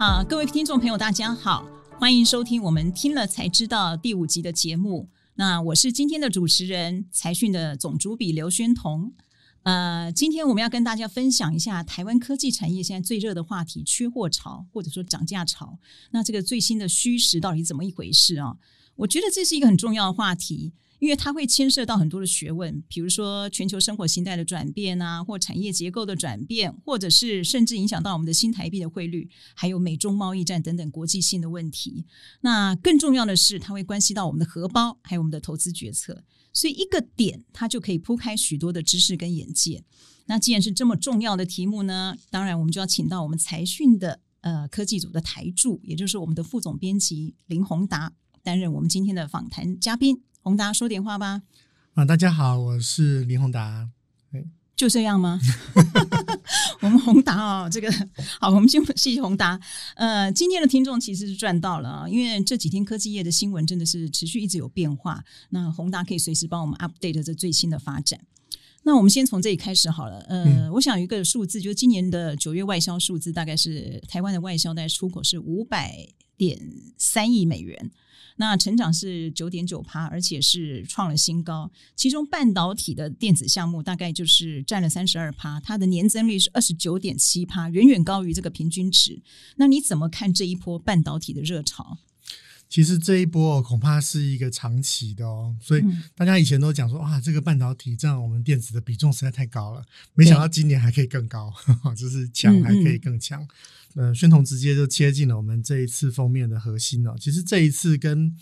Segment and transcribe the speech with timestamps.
[0.00, 5.10] 啊，各位听众朋友，大家好，欢迎收听我们听了才知道第五集的节目。
[5.34, 9.12] 那我是今天的主持人，财讯的总主笔刘宣彤。
[9.64, 15.78] 呃，今天我们要跟大家分享一下台湾科技产业现在最热的话题——缺货潮，或者说涨价潮。
[16.12, 18.56] 那这个最新的虚实到底怎么一回事啊？
[18.96, 20.72] 我觉得这是一个很重要的话题。
[21.00, 32.04] 因为它会牵涉到很多的学问，比如说全球生活形态的转变啊，或产业结构的转变，或者是甚至影响到我们的新台币的汇率，还有美中贸易战等等国际性的问题。
[32.42, 36.22] 那更重要的是，它会关系到我们的荷包，还有我们的投资决策。
[36.52, 39.82] 所以一个点，它就可以铺开许多的知识跟眼界。
[40.26, 50.22] 那既然是这么重要的题目呢，当然我们就要请到我们财讯的呃科技组的台柱，也就是我们的副总编辑林宏达，担任我们今天的访谈嘉宾。
[50.42, 51.42] 宏达说点话吧。
[51.94, 53.88] 啊，大家好，我是林宏达。
[54.74, 55.38] 就这样吗？
[56.80, 57.92] 我们宏达哦，这个
[58.40, 59.60] 好，我们先谢谢宏达。
[59.96, 65.22] 呃，今天的听众其实是赚到了啊，因为这几天科技业的新闻真的是持续一直有变化。
[65.50, 68.18] 那宏达可以随时帮我们 update 这最新的发展。
[68.82, 70.20] 那我们先从这里开始好了。
[70.20, 76.58] 呃，我想有一个数字，就是今年的九月外销数字，大概是台湾的外销在出口是五百点
[76.96, 77.90] 三亿美元。
[78.40, 81.70] 那成长是九点九趴，而且是创了新高。
[81.94, 89.20] 其中半导体的电子项目大概就是占了三十二趴，它的年增率是二十九点七趴，远远高于这个平均值。
[89.56, 91.98] 那你怎么看这一波半导体的热潮？
[92.70, 101.52] 其实这一波恐怕是一个长期的哦，所以大家以前都讲说哇，这个半导体占我们电子的比重实在太高了，没想到今年还可以更高，
[101.98, 103.44] 就是强还可以更强。
[103.96, 107.16] 呃，宣统直接就切进了我们这一次封面的核心了。
[107.18, 108.32] 其实这一次跟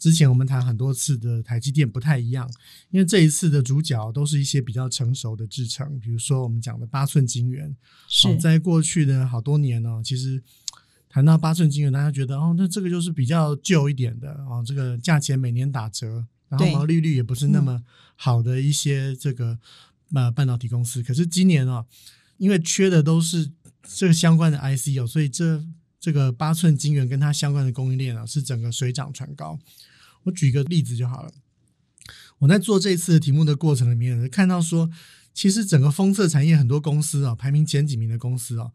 [0.00, 2.50] 之前我们谈很多次的台积电不太一样，
[2.90, 7.72] 因为这一次的主角都是一些比较成熟的制程，比如说我们讲的八寸晶圆。
[8.08, 10.42] 是在过去的好多年呢，其实。
[11.16, 17.82] 谈到八寸晶圆，大家觉得哦，那这个就是比较旧一点的哦，这个价钱每年打折，然后毛利率也不是那么
[18.16, 19.58] 好的一些这个
[20.12, 21.02] 呃半导体公司。
[21.02, 21.86] 可是今年哦，
[22.36, 23.50] 因为缺的都是
[23.84, 25.64] 这个相关的 IC 哦，所以这
[25.98, 29.58] 这个八寸晶圆跟它相关的供应链啊，是整个水涨船高。
[30.24, 31.32] 我举一个例子就好了。
[32.40, 34.90] 我在做这次的题目的过程里面，看到说，
[35.32, 38.72] 其实整个封测产业很多公司啊，排名前几名的公司啊。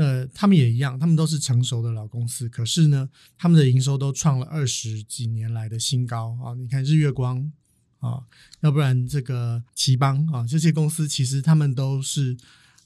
[0.00, 3.06] 呃，他们也一样，他们都是成熟的老公司，可是呢，
[3.36, 6.54] 他们的营收都创了二十几年来的新高啊！
[6.54, 7.52] 你看日月光
[7.98, 8.24] 啊，
[8.60, 12.34] 要不然这个奇邦啊，这些公司其实他们都是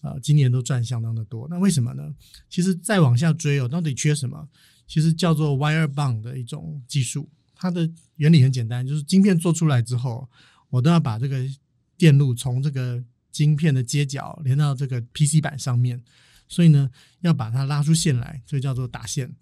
[0.01, 1.47] 呃，今年都赚相当的多。
[1.49, 2.13] 那为什么呢？
[2.51, 4.49] 其实再往下追哦，到底缺什么？
[4.89, 10.29] 其实叫做 wire bond 的一种技术，它的原理很简单，就是晶片做出来之后，
[10.69, 11.39] 我都要把这个
[11.97, 13.01] 电路从这个
[13.31, 16.03] 晶片的接角连到这个 PC 板上面。
[16.49, 16.91] 所以呢，
[17.21, 19.35] 要把它拉出线来，这叫做打线。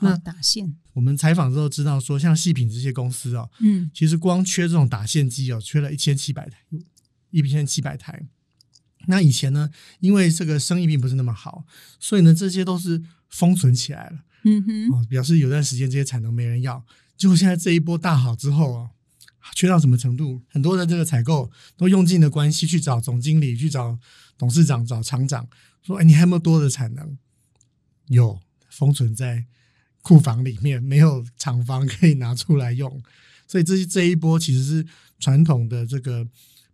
[0.00, 6.58] 那打线，我们采访之后知道说，像细品这些公司哦，嗯，其实光缺这种打线机哦，缺了一千七百台，
[7.30, 8.26] 一千七百台。
[9.06, 9.70] 那以前呢，
[10.00, 11.64] 因为这个生意并不是那么好，
[12.00, 16.84] 所以呢，这些都是封存起来了，嗯哼，哦，表示有段时间这些产能没人要。
[17.16, 18.90] 结果现在这一波大好之后啊，
[19.54, 20.42] 缺到什么程度？
[20.48, 23.96] 很多的这个采购都用尽了关系去找总经理，去找
[24.36, 25.48] 董事长，找厂长。
[25.84, 27.16] 说：“哎，你还有没有多的产能？
[28.08, 29.44] 有封存在
[30.02, 33.02] 库房里面，没有厂房可以拿出来用。
[33.46, 34.86] 所以这这一波其实是
[35.18, 36.26] 传统的这个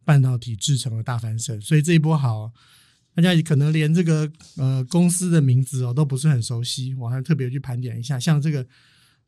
[0.04, 1.60] 半导体制成的大翻身。
[1.60, 2.52] 所以这一波好，
[3.14, 6.94] 大家可能连这个呃公司的名字哦都不是很熟悉。
[6.94, 8.66] 我还特别去盘点一下，像这个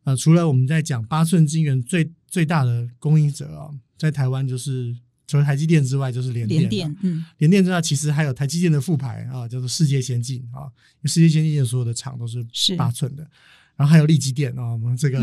[0.05, 4.97] 呃，除了我们在讲八寸晶圆最最大的供应者啊，在台湾就是。”
[5.33, 6.95] 除了台积电之外，就是联电。
[7.01, 10.69] 嗯，联电之外，其实还有台积电的副牌啊，叫做世界先进啊。
[11.07, 12.45] 世界先进的所有的厂都是
[12.77, 13.27] 八寸的，
[13.75, 15.19] 然后还有力积电啊，我们这个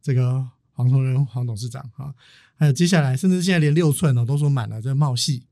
[0.00, 2.14] 这个黄崇仁黄董事长啊，
[2.54, 5.42] 还有接下来甚至现在连六寸哦都说满了，这茂系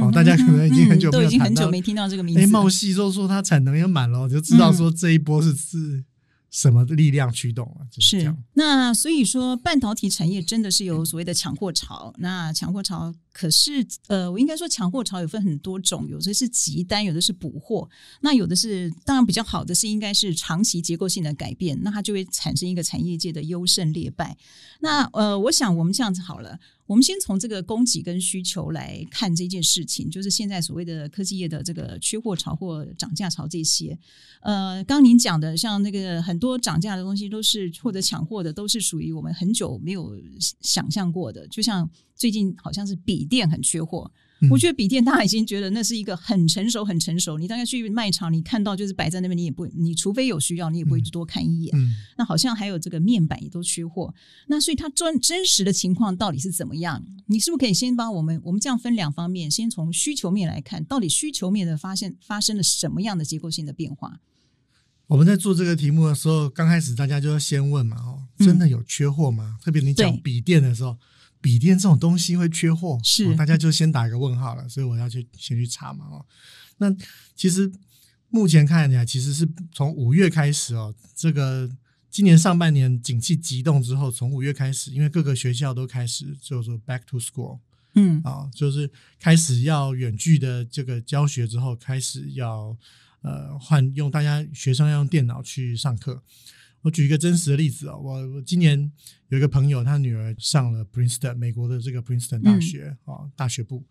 [0.00, 2.40] 哦，大家可能已经很久都已经很久没听到这个名字。
[2.40, 6.04] 哎，茂系都说它产能也满了，就知道说这一波是是。
[6.50, 7.86] 什么力量驱动啊？
[8.00, 12.12] 是那所以说，半导体产业真的是有所谓的抢货潮。
[12.18, 17.88] 那抢货潮，可是呃，我应该说抢货潮有分很多种，有的是急单，有的是补货。
[18.20, 24.36] 那有的是当然比较好的是，应该是长期结构性的改变，那它就会产生一个产业界的优胜劣败。
[24.80, 26.58] 那呃，我想我们这样子好了。
[26.90, 33.96] 我们先从这个供给跟需求来看这件事情，就是现在所谓的科技业的这个缺货潮或涨价潮这些。
[34.40, 40.20] 呃，刚您讲的，像那个很多涨价的东西，都是或者抢货的，都是属于我们很久没有
[40.60, 41.46] 想象过的。
[41.46, 44.10] 就像最近好像是笔电很缺货
[44.48, 47.36] 我觉得笔电大家已经觉得那是一个很成熟、很成熟。
[47.36, 51.76] 你大概去卖场，你看到就是摆在那边，你也不，你除非有需要，你也不会多看一眼。
[52.16, 54.14] 那好像还有这个面板也都缺货。
[54.46, 57.04] 那所以它真真实的情况到底是怎么样？
[57.26, 58.40] 你是不是可以先帮我们？
[58.44, 64.20] 我们这样分两方面，先从需求面来看，到底需求面的发现发生了什么样的结构性的变化？
[65.08, 69.58] 我们在做这个题目的时候，刚开始大家就要先问嘛，哦，真的有缺货吗？
[69.62, 70.96] 特别你讲笔电的时候。
[71.40, 76.26] 笔电这种东西会缺货，是大家就先打一个问号了，所以我要去先去查嘛哦。
[76.78, 76.94] 那
[77.34, 77.70] 其实
[78.28, 81.68] 目前看起来，其实是从五月开始哦，这个
[82.10, 87.58] 今年上半年景气急动之后，从五月开始，因为各个学校都开始就是说 back to school，
[87.94, 92.76] 嗯啊，就是开始要远距的这个教学之后，开始要
[93.22, 96.22] 呃换用大家学生要用电脑去上课。
[96.82, 98.90] 我举一个真实的例子哦，我我今年
[99.28, 103.84] 有一个朋友，他女儿上了 Princeton 美国的这个 Princeton 大学啊，大学部，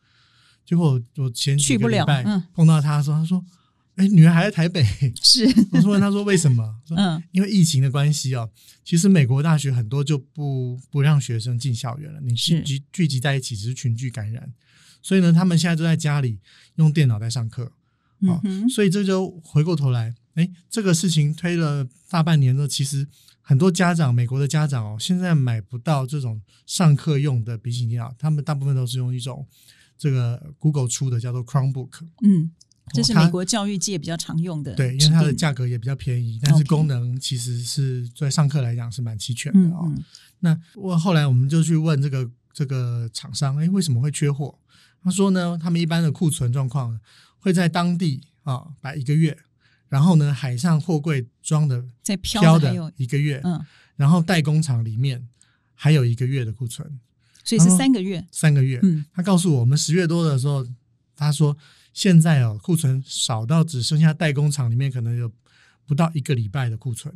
[0.66, 3.46] 结果我前几个礼拜碰到他说，他说，
[3.96, 4.84] 哎，女儿还在台北，
[5.22, 6.82] 是，我说问他说为什么？
[6.98, 8.50] 嗯，因为疫情的关系哦，
[8.84, 14.52] 其实美国大学很多就不不让学生进校园了，你聚集聚集在一起只是群聚感染，
[15.04, 16.40] 所以呢，他们现在都在家里
[16.78, 17.72] 用电脑在上课，
[18.28, 20.16] 啊，所以这就回过头来。
[20.40, 23.06] 哎，这个事情推了大半年了，其实
[23.42, 29.46] 很多家长，美国的家长哦，现在买不到这种上课用的笔记电脑，他们大部分都是用一种
[29.98, 31.90] 这个 Google 出的叫做 Chromebook。
[32.24, 32.52] 嗯，
[32.94, 34.74] 这是美国教育界比较常用的。
[34.76, 39.94] 对，因为它的价格也比较便宜，但是功能其实是在上课来讲是蛮齐全的哦。
[40.40, 44.58] 那我后来我们就去问这个这个厂商，哎，为什么会缺货？
[45.04, 46.98] 他说呢，他们一般的库存状况
[47.40, 49.38] 会在当地啊摆一个月。
[49.90, 53.66] 然后呢，海上货柜装的在飘的一个月，嗯，
[53.96, 55.28] 然后代工厂里面
[55.74, 57.00] 还有一个月的库存，
[57.44, 58.80] 所以是三个月，三个月。
[58.84, 60.66] 嗯，他告诉我们十月多的时候，
[61.16, 61.58] 他说
[61.92, 65.32] 现在哦库存少到只剩下代工厂里面可能有
[65.86, 67.14] 不到一个礼拜的库存。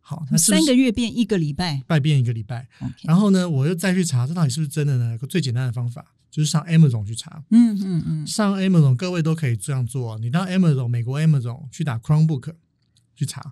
[0.00, 2.68] 好，那三个月变一个礼拜，拜变一个礼拜。
[3.04, 5.16] 然后呢，我又再去查，这到底是不是真的呢？
[5.28, 6.12] 最简单的方法。
[6.32, 10.18] 就是上 Amazon 去查，嗯嗯嗯，上 Amazon 各位都可以这样做。
[10.18, 12.54] 你到 Amazon 美国 Amazon 去打 Chromebook
[13.14, 13.42] 去查，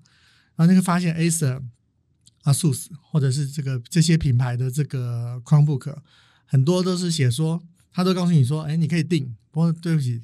[0.57, 1.61] 然后你会发现 Acer、
[2.45, 5.95] ASUS 或者是这个这些品牌的这个 Chromebook
[6.47, 7.63] 很多都是写说，
[7.93, 10.23] 他都告诉你说，哎，你可以订，不过对不起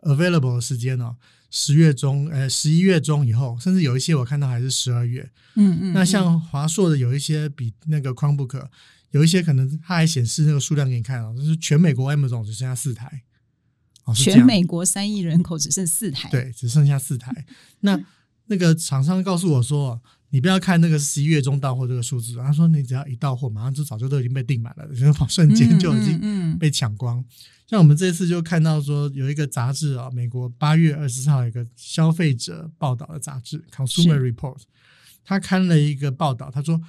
[0.00, 1.14] ，available 的时间呢，
[1.50, 5.30] 十月中，呃，十一月中以后，甚至有一些我看到还是十二月。
[5.56, 8.66] 嗯嗯，那像华硕的有一些比那个 Chromebook。
[9.10, 13.22] 有一些可能它还显示那个数量给你看啊，就是全美国 Amazon 只剩下四台，
[14.04, 17.44] 哦，全美国三亿人口只剩四台，对，只剩下四台。
[17.80, 18.00] 那
[18.46, 27.24] 那个厂商告诉我说，你不要看那个十一月中到货这个数字，他说你只要一到货，马上就早就都已经被订满了，就瞬间就已经被抢光。
[27.66, 34.58] 像我们这次就看到说，有一个杂志啊，美国八月二十号一个消费者报道的杂志 Consumer Report，
[35.24, 36.80] 他看了一个报道，他说。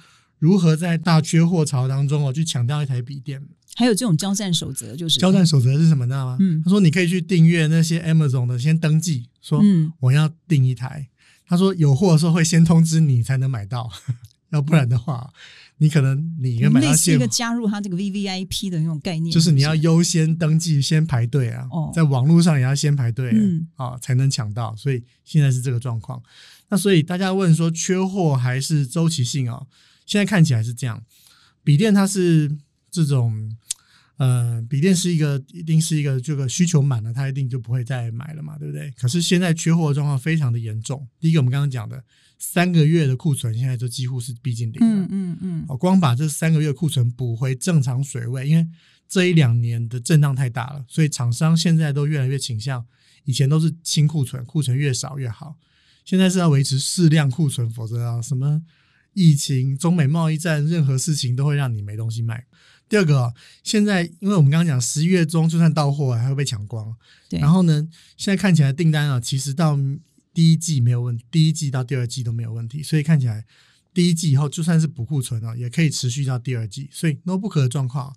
[0.42, 3.40] 如何在大缺货潮当中哦，去抢掉一台笔电？
[3.76, 6.04] 还有这种交战守则，就是交战守则是什么？
[6.04, 6.36] 知道吗？
[6.40, 9.62] 嗯，他说你可以去订阅那些 Amazon 的，先登记说
[10.00, 11.08] 我要订一台。
[11.46, 13.88] 他说有货的时候会先通知你才能买到，
[14.50, 15.32] 要不然的话，
[15.76, 23.32] 你可能你应该买到一个加入他这个 V V I P 的那种概念，就是你要优先登记，先排队啊，在网络上也要先排队
[23.76, 24.74] 啊，才能抢到。
[24.74, 26.20] 所以现在是这个状况。
[26.68, 29.62] 那所以大家问说缺货还是周期性啊？
[30.06, 31.02] 现在看起来是这样，
[31.64, 32.50] 笔电它是
[32.90, 33.56] 这种，
[34.16, 38.90] 呃，笔电是一个一定是一个这个需求满了，它一定就不会再买了嘛，对不对？
[38.92, 41.06] 可是现在缺货的状况非常的严重。
[41.18, 42.04] 第一个，我们刚刚讲的
[42.38, 44.86] 三个月的库存，现在就几乎是逼近零了。
[44.86, 45.64] 嗯嗯嗯。
[45.68, 48.66] 哦，光把这三个月库存补回正常水位，因为
[49.08, 52.84] 这一两年的震荡太大了，所以厂商现在都越来越倾向，
[53.24, 55.56] 以前都是清库存，库存越少越好，
[56.04, 58.62] 现在是要维持适量库存，否则啊什么。
[59.14, 62.46] 疫情、中美贸易战，任何事情都会让你没东西卖。
[62.88, 66.94] 第二个，现在因为我们刚刚讲十一月中就算到货还会被抢光，
[67.28, 67.40] 对。
[67.40, 67.88] 然后呢，
[68.18, 69.78] 现在看起来订单啊，其实到
[70.34, 73.46] 第一季没有问题，第一季到第二季都没有问题，所以看起来
[73.94, 76.88] 第一季以后就算是补库存啊，也可以持续到第二季。
[76.92, 78.14] 所以 notebook 的状况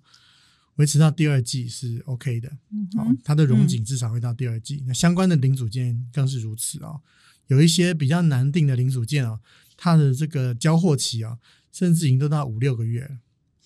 [0.74, 2.50] 维持到第二季是 OK 的，
[2.96, 4.84] 好，它的容景至少会到第二季。
[4.86, 7.00] 那相关的零组件更是如此啊，
[7.46, 9.40] 有一些比较难定的零组件啊。
[9.76, 11.38] 它的这个交货期啊，
[11.72, 13.16] 甚至已经都到五六个月了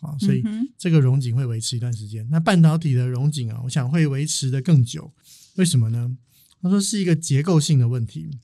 [0.00, 0.42] 啊，所以
[0.78, 2.26] 这个熔井会维持一段时间。
[2.30, 5.12] 那半导体的熔井啊，我想会维持的更久。
[5.56, 6.16] 为什么呢？
[6.62, 8.38] 他说是一个结构性的问题。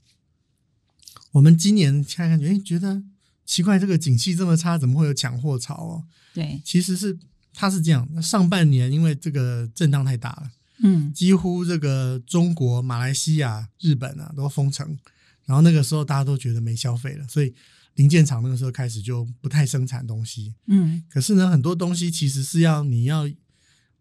[1.33, 3.03] 我们今年看看，哎，觉得
[3.45, 6.05] 奇怪，这个景气这么差，怎么会有抢货潮哦？
[6.33, 7.19] 对，其实是
[7.53, 8.09] 它是这样。
[8.13, 10.51] 那上半年因为这个震荡太大了，
[10.83, 14.99] 嗯几乎这个中国、马来西亚、日本啊都封城，
[15.47, 17.55] 然后那个时候大家都觉得没消费了，所以
[17.95, 20.55] 零件厂那个时候开始就不太生产东西。
[20.67, 23.27] 嗯可是呢，很多东西其实是要你要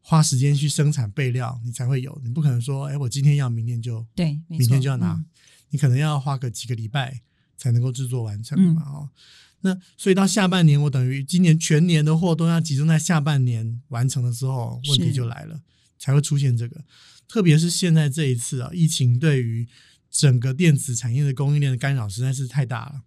[0.01, 5.25] 花时间去生产备料，你才会有，你不可能说，哎，我今天要，明天就对，明天就要拿，嗯
[5.69, 7.21] 你可能要花个几个礼拜
[7.57, 9.09] 才能够制作完成嗯嘛哦。
[9.61, 15.59] 那所以到下半年，我等于今年全年的货都要集中在下半年完成的时候，问题就来了，
[15.97, 16.83] 才会出现这个。
[17.27, 19.67] 特别是现在这一次啊，疫情对于
[20.17, 23.01] 整个电子产业的供应链的干扰实在是太大了。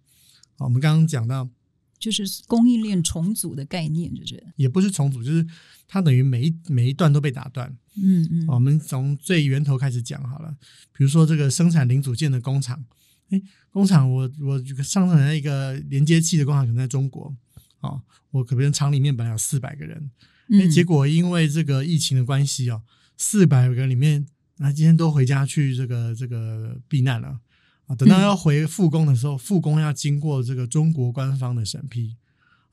[0.57, 1.49] 哦我们刚刚讲到，
[1.97, 5.45] 就是供应链重组的概念，就是也不是重组，就是
[5.87, 7.75] 它等于每一每一段都被打断。
[8.01, 10.55] 嗯嗯我们从最源头开始讲好了，
[10.93, 12.85] 比如说这个生产零组件的工厂，
[13.29, 17.35] 哎，工厂我我上产的一个连接器的工厂可能在中国，
[17.79, 18.01] 哦，
[18.31, 20.11] 我可能厂里面本来有四百个人，
[20.51, 22.83] 哎，嗯，结果因为这个疫情的关系哦，
[23.17, 24.25] 四百个人里面，
[24.61, 27.39] 那今天都回家去这个这个避难了
[27.87, 32.17] 啊，等到嗯要回复工的时候，复工要经过这个中国官方的审批，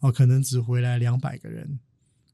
[0.01, 1.79] 哦，可能只回来两百个人，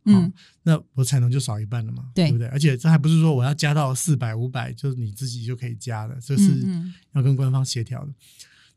[0.06, 0.32] 嗯
[0.62, 2.48] 那我产能就少一半了嘛，对不对？
[2.48, 6.66] 而且这还不是说我要加到四百、五百，就是你自己就可以加的，这是
[7.12, 8.12] 要跟官方协调的。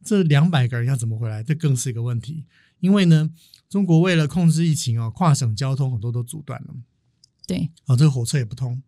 [0.03, 1.41] 这两百个人要怎么回来？
[1.41, 2.45] 这更是一个问题。
[2.81, 3.31] 因为呢，
[3.69, 6.75] 中国为了控制疫情哦，跨省交通很多都阻断了，
[7.47, 8.83] 对，哦，这个火车也不通。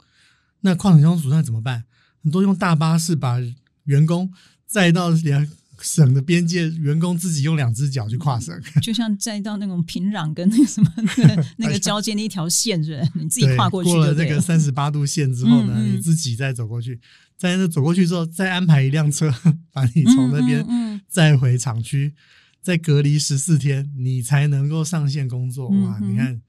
[0.62, 1.84] 那跨省交通阻断怎么办？
[2.24, 3.38] 很多用大巴士把
[3.86, 4.32] 员工
[4.66, 5.48] 载到两
[5.80, 8.60] 省的边界，员工自己用两只脚去跨省。
[8.82, 11.04] 就像载到那种平壤跟那个什么那
[11.36, 13.08] 个 那个交界的一条线，是？
[13.14, 17.00] 你自己，跨过去过了就对这个三十八度线之后呢，嗯嗯你自己再走过去，
[17.38, 19.32] 在那走过去之后，再安排一辆车
[19.72, 20.66] 把你从那边
[21.08, 22.14] 载回厂区，
[22.62, 25.70] 再隔离十四天，你才能够上线工作。
[25.70, 26.42] 哇，你看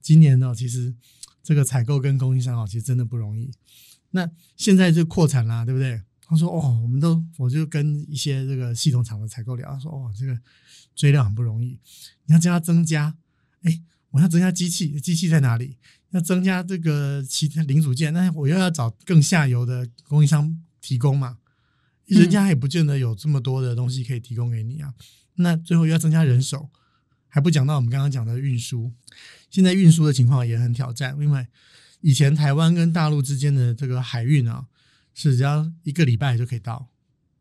[0.00, 0.92] 今年呢、其实
[1.42, 3.50] 这个采购跟供应商哦，其实真的不容易。
[4.10, 6.02] 那现在就扩产啦，对不对？
[6.24, 10.38] 他说：“哦，我们都，我就跟一些这个系统厂的采购聊，说哦，这个
[10.94, 11.78] 追量很不容易，
[12.24, 13.14] 你要叫它增加，
[13.62, 15.76] 哎，我要增加机器，机器在哪里？
[16.10, 21.38] 要增加这个其他零组件，那我又要找更下游的供应商提供嘛？
[22.06, 24.94] 人家也不见得有这么多的东西可以提供给你啊。
[25.36, 26.70] 那最后又要增加人手，
[27.28, 28.92] 还不讲到我们刚刚讲的运输，
[29.52, 31.46] 现在运输的情况也很挑战，因为
[32.00, 34.66] 以前台湾跟大陆之间的这个海运啊，
[35.14, 36.88] 是只要一个礼拜就可以到，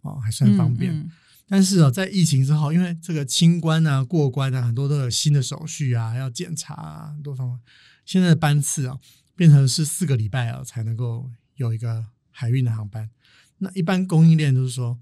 [0.01, 0.94] 哦，还算方便。
[0.94, 1.12] 嗯嗯
[1.48, 7.60] 但是哦，在疫情之后，因为这个清关啊、过关啊，很多都有新的手续啊，要检查啊，很多方法。
[8.06, 8.98] 现在的班次啊，
[9.36, 13.10] 变成是四个礼拜啊才能够有一个海运的航班。
[13.58, 14.98] 那一般供应链就是说，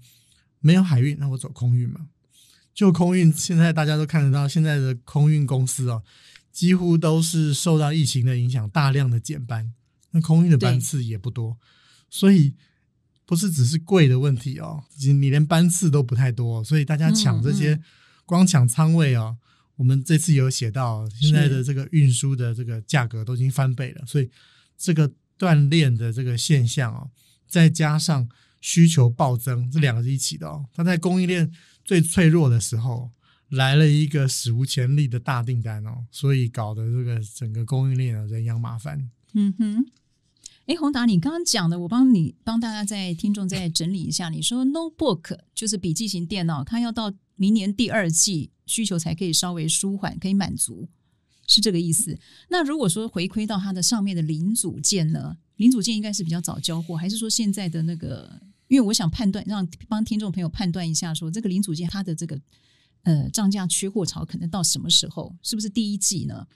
[0.58, 2.08] 没有海运，那我走空运嘛。
[2.74, 6.02] 就空运，现在大家都看得到，现在的空运公司哦，
[6.52, 9.72] 几乎都是受到疫情的影响，大量的减班，
[10.10, 11.58] 那空运的班次也不多，
[12.08, 12.54] 所以
[13.24, 17.82] 不是只是贵的问题哦，你你连班次都不太多，所以大家抢这些，嗯
[18.26, 19.38] 光抢仓位哦。
[19.74, 24.30] 我们这次有写到，现在的这个运输的这个价格都已经翻倍了，所以
[24.76, 27.10] 这个断链的这个现象哦，
[27.48, 28.28] 再加上
[28.60, 30.66] 需求暴增，这两个是一起的哦。
[30.74, 31.50] 它在供应链
[31.82, 33.10] 最脆弱的时候，
[33.50, 39.10] 来了一个史无前例的大订单哦，所以搞得这个整个供应链啊人仰马翻。
[39.34, 39.86] 嗯哼。
[40.66, 44.28] 哎，宏达，你刚刚讲的，我帮你帮大家在听众再整理一下。
[44.28, 50.88] 你说 notebook 就是笔记型电脑，它要到明年第二季需求才可以稍微舒缓，可以满足，
[51.48, 52.16] 是这个意思。
[52.50, 55.36] 那如果说回馈到它的上面的零组件呢？
[55.56, 58.40] 零组件应该是比较早交货，还是说现在的那个？
[58.68, 62.40] 因为我想判断，让帮听众朋友判断一下说这个零组件它的这个
[63.02, 65.34] 呃涨价缺货潮可能到什么时候？
[65.42, 66.46] 是不是第一季呢？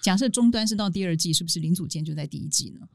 [0.00, 2.88] 假设终端是到第二季，是不是零组件就在第一季呢？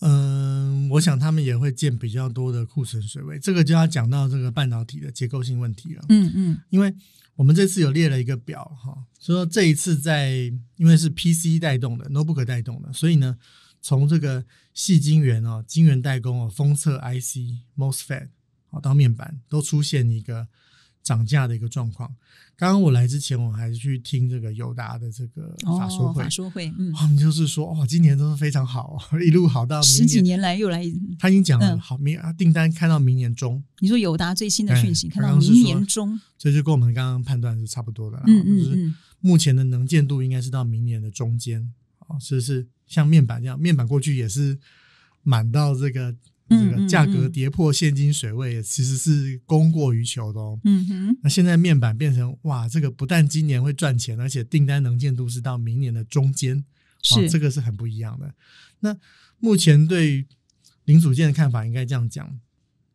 [0.00, 6.04] 嗯，我想他们也会建比较多的库存水位，这个就要讲到这个半导体的结构性问题了。
[6.08, 6.92] 嗯嗯因为
[7.36, 13.38] 我们这次有列了一个表哈，说这一次在因为是 PC 带动的，notebook 带动的，所以呢，
[13.80, 18.28] 从这个细晶圆哦、晶圆代工哦、封测 IC、MOSFET
[18.70, 20.48] 好到面板都出现一个
[21.02, 22.14] 涨价的一个状况。
[22.54, 30.84] 刚刚我来之前，我还去听这个友达的这个法说哦，会，法说会，嗯，他们就是说，哦，今年都是非常好， 一路好到十几年来又来，
[31.18, 31.80] 他已经讲了，嗯。
[31.80, 38.24] 好明啊订单看到明年中，你说友达最新的讯息，哎看到明年中，所以就跟我们刚刚判断是差不多的啦。
[38.26, 41.72] 嗯目前的能见度应该是到明年的中间，
[42.08, 44.58] 哦，是是像面板这样，面板过去也是
[45.22, 46.14] 满到这个
[46.88, 50.58] 价格嗯跌破现金水位，其实是供过于求的哦。
[50.64, 56.64] 嗯哼，那现在面板变成哇，这个不但今年会赚钱，而且订单能见度是到明年的中间，哦
[57.02, 58.34] 是这个是很不一样的。
[58.80, 58.96] 那
[59.38, 60.26] 目前对
[60.84, 62.40] 零组件的看法应该这样讲：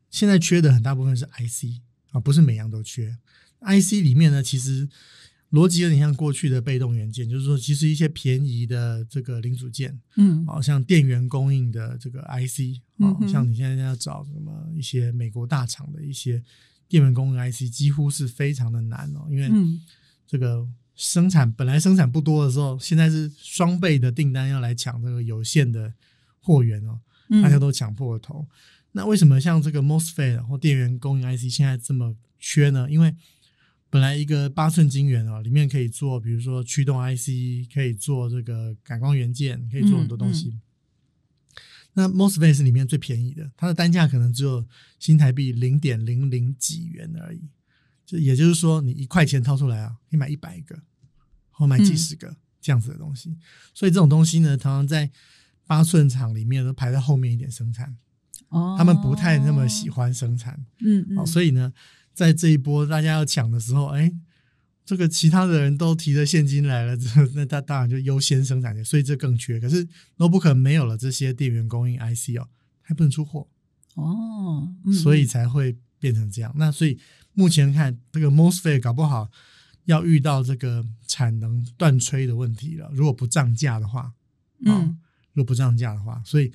[0.09, 3.17] 现在缺的很大部分是 IC 啊，不是每样都缺。
[3.61, 4.87] IC 里面呢，其实
[5.51, 16.44] 逻辑有点像过去的被动元件，就是说，其实一些便宜的这个零组件，嗯，好像电源供应的这个 IC，嗯哦，像你现在要找什么一些美国大厂的一些
[16.89, 19.80] 电源供应 IC，几乎是非常的难哦，因为嗯
[20.27, 25.94] 这个生产本来生产不多的时候，现在是双倍的订单要来抢这个有限的
[26.42, 27.00] 货源哦，
[27.30, 28.46] 嗯大家都抢破头。
[28.92, 32.88] 那为什么像这个 MOSFET 或电源供应 IC 现在这么缺呢？
[32.89, 33.16] 因为
[33.89, 40.60] 本来一个八寸晶圆哦，里面可以做，比如说驱动 IC，可以做这个感光元件，可以做很多东西。
[41.94, 44.65] 那 MOSFET 是里面最便宜的，它的单价可能只有
[45.00, 47.41] 新台币零点零零几元而已。
[48.06, 50.79] 就也就是说，你一块钱掏出来啊，可以买一百个，
[51.50, 53.36] 或买几十个、这样子的东西。
[53.74, 55.12] 所以这种东西呢，常常在
[55.65, 57.98] 八寸厂里面都排在后面一点生产，
[58.50, 60.65] 哦，他们不太那么喜欢生产。
[60.79, 61.74] 嗯嗯，哦，所以呢，
[62.17, 64.12] 在这一波大家要抢的时候，哎，
[64.83, 69.59] 这个其他的人都提着现金来了，这 那他当然就优先生产，所以这更缺。
[69.59, 72.50] 可是 notebook 没有了这些电源供应 IC 哦，
[72.81, 73.47] 还不能出货，
[73.93, 76.51] 哦，嗯所以才会变成这样。
[76.57, 77.00] 那所以
[77.33, 79.29] 目前看这个 MOSFET 搞不好
[79.86, 82.89] 要遇到这个产能断吹的问题了。
[82.91, 84.12] 如果不涨价的话，
[84.65, 84.97] 哦嗯
[85.33, 86.51] 如果不涨价的话，所以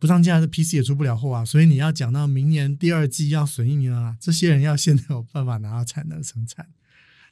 [0.00, 1.44] 不上架的 PC 也出不了货啊。
[1.44, 6.68] 所以你要讲到明年第二季要损一年啊，这些人要现在有办法拿到产能生产。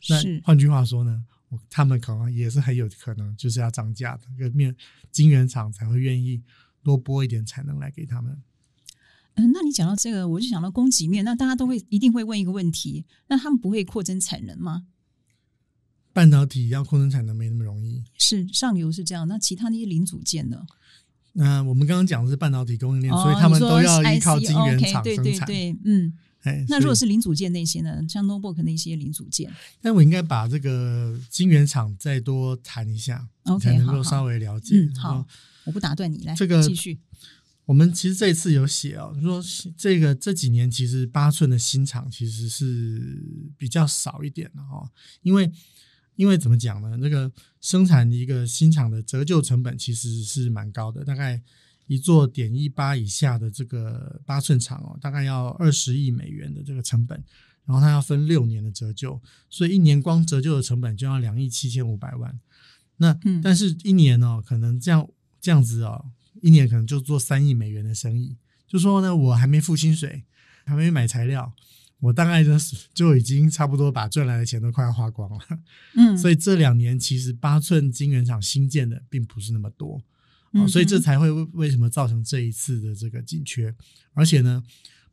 [0.09, 4.77] 那是换句话说呢，我他们可能也是很有可能就是要涨价的，这个面
[5.11, 6.41] 晶圆厂才会愿意
[6.85, 8.41] 多拨一点产能来给他们。
[9.35, 14.87] 嗯，那你讲到这个，我就想到供给面，那大家都会一定会问一个问题，那他们不会扩增产能吗？
[16.13, 18.03] 半导体要扩增产能没那么容易。
[18.17, 20.67] 是上游是这样，那其他那些零组件呢？
[21.39, 25.47] 那我们刚刚讲的是半导体供应链，哦所以他们都要依靠晶圆厂对生产。
[25.47, 28.05] 对对，嗯，哎，那如果是零组件那些呢？
[28.09, 29.49] 像 notebook 那些零组件
[29.81, 33.25] 但我应该把这个晶圆厂再多谈一下
[33.61, 34.77] 才能够稍微了解。
[34.77, 35.27] 嗯，好，
[35.65, 36.99] 我不打断你，来这个继续。
[37.67, 39.41] 我们其实这一次有写哦，说
[39.77, 43.23] 这个这几年其实八寸的新厂其实是
[43.57, 44.91] 比较少一点的哦，
[45.23, 45.53] 因为
[46.19, 46.97] 因为怎么讲呢？
[46.97, 51.41] 那个生产一个新厂的折旧成本其实是蛮高的，大概
[51.87, 57.23] 一座点一八以下的这个八寸厂哦，大概要二十亿美元的这个成本，
[57.65, 62.37] 然后它要分六年的折旧，所以一年光折旧的成本就要两亿七千五百万。
[62.97, 65.09] 那、嗯但是一年哦，可能这样
[65.41, 66.11] 这样子哦，
[66.43, 68.37] 一年可能就做三亿美元的生意。
[68.67, 70.25] 就说呢，我还没付薪水，
[70.65, 71.55] 还没买材料，
[72.01, 75.39] 我大概就是就已经差不多把赚来的钱都快要花光了。
[75.95, 80.03] 嗯， 所以这两年其实八寸晶圆厂新建的并不是那么多。
[80.53, 83.75] 嗯哦，所以这才会为为什么造成这一次的这个紧缺，
[84.15, 84.63] 而且呢，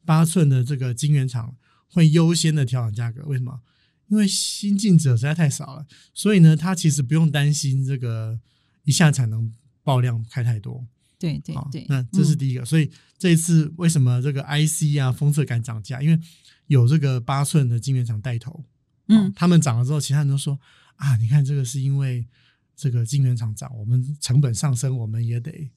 [0.06, 1.54] 八寸的这个晶圆厂
[1.89, 3.60] 会优先的调整价格，为什么？
[4.08, 8.39] 因为新进者实在太少了，所以呢，他其实不用担心这个
[8.84, 9.52] 一下产能
[9.84, 10.88] 爆量开太多。
[11.15, 12.38] 好对对对，那这是嗯。
[12.38, 16.01] 第一个，所以这一次为什么这个 IC 啊封测敢涨价？
[16.01, 16.19] 因为
[16.67, 18.65] 有这个八寸的晶圆厂带头，哦
[19.08, 20.60] 嗯他们涨了之后，其他人都说
[20.95, 22.28] 啊，你看这个是因为
[22.75, 25.71] 这个晶圆厂涨，我们成本上升，我们也得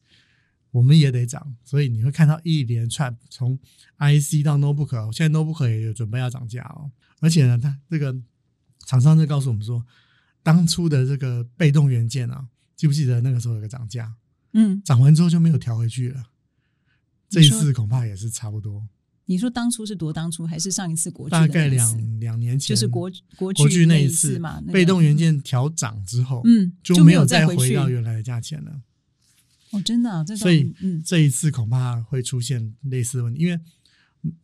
[0.70, 3.58] 我们也得涨，所以你会看到一连串从
[3.98, 8.14] IC 到 notebook，现在 notebook 也有准备要涨价哦，而且呢，它这个
[8.86, 9.84] 厂商就告诉我们说，
[10.42, 14.14] 当初的这个被动元件啊，记不记得那个时候有个涨价？
[14.52, 16.24] 嗯，涨完之后就没有调回去了。
[17.28, 18.86] 这一次恐怕也是差不多，
[19.26, 28.80] 你说当初是多当初，还是上一次国剧大概两两年前，就是国国国剧那一一次嘛，那个被动元件调涨之后，嗯就没有再再回到原来的价钱了。
[29.72, 31.02] 哦，真的啊，这所以嗯。
[31.04, 33.60] 这一次恐怕会出现类似的问题，因为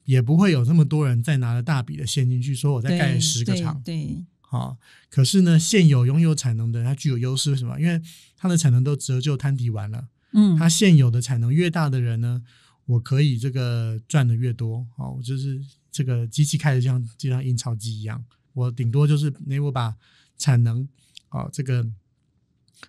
[0.05, 4.77] 也不会有那么多人再拿了大笔的现金去说我再盖十个厂，对，好、
[5.09, 7.81] 可是呢，现有拥有产能的它具有优势，为什么？
[7.81, 7.99] 因为
[8.44, 10.09] 它的产能都折旧摊底完了。
[10.35, 12.42] 嗯，它现有的产能越大的人呢，
[12.85, 15.59] 我可以这个赚的越多哦，我就是
[15.90, 19.96] 这个机器开的就像就像印钞机一样，我顶多就是那我把
[20.37, 20.87] 产能
[21.30, 21.87] 哦这个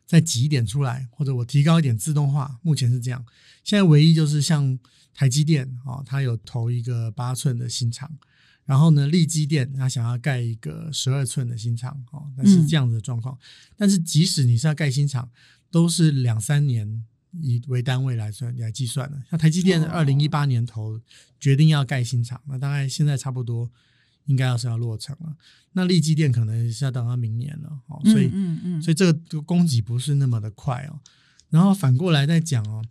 [0.06, 3.26] 再挤一点出来，或者我提高一点自动化，目前是这样。
[3.64, 4.78] 现在唯一就是像
[5.14, 8.12] 台积电哦，它有投一个八寸的新厂。
[8.66, 13.38] 然后呢，利基电它想要盖一个十二寸的新厂哦，那是这样子的状况。
[13.78, 15.30] 但是即使你是要盖新厂，
[15.70, 19.22] 都是两三年以为单位来算来计算的。
[19.30, 21.00] 像台积电哦二零一八年头
[21.40, 23.70] 决定要盖新厂，那大概现在差不多
[24.26, 25.36] 应该要是要落成了。
[25.74, 31.00] 那利基电可能是要等到明年了哦，所以、嗯嗯嗯，所以这个这个供给不是那么的快哦。
[31.50, 32.84] 然后反过来再讲哦，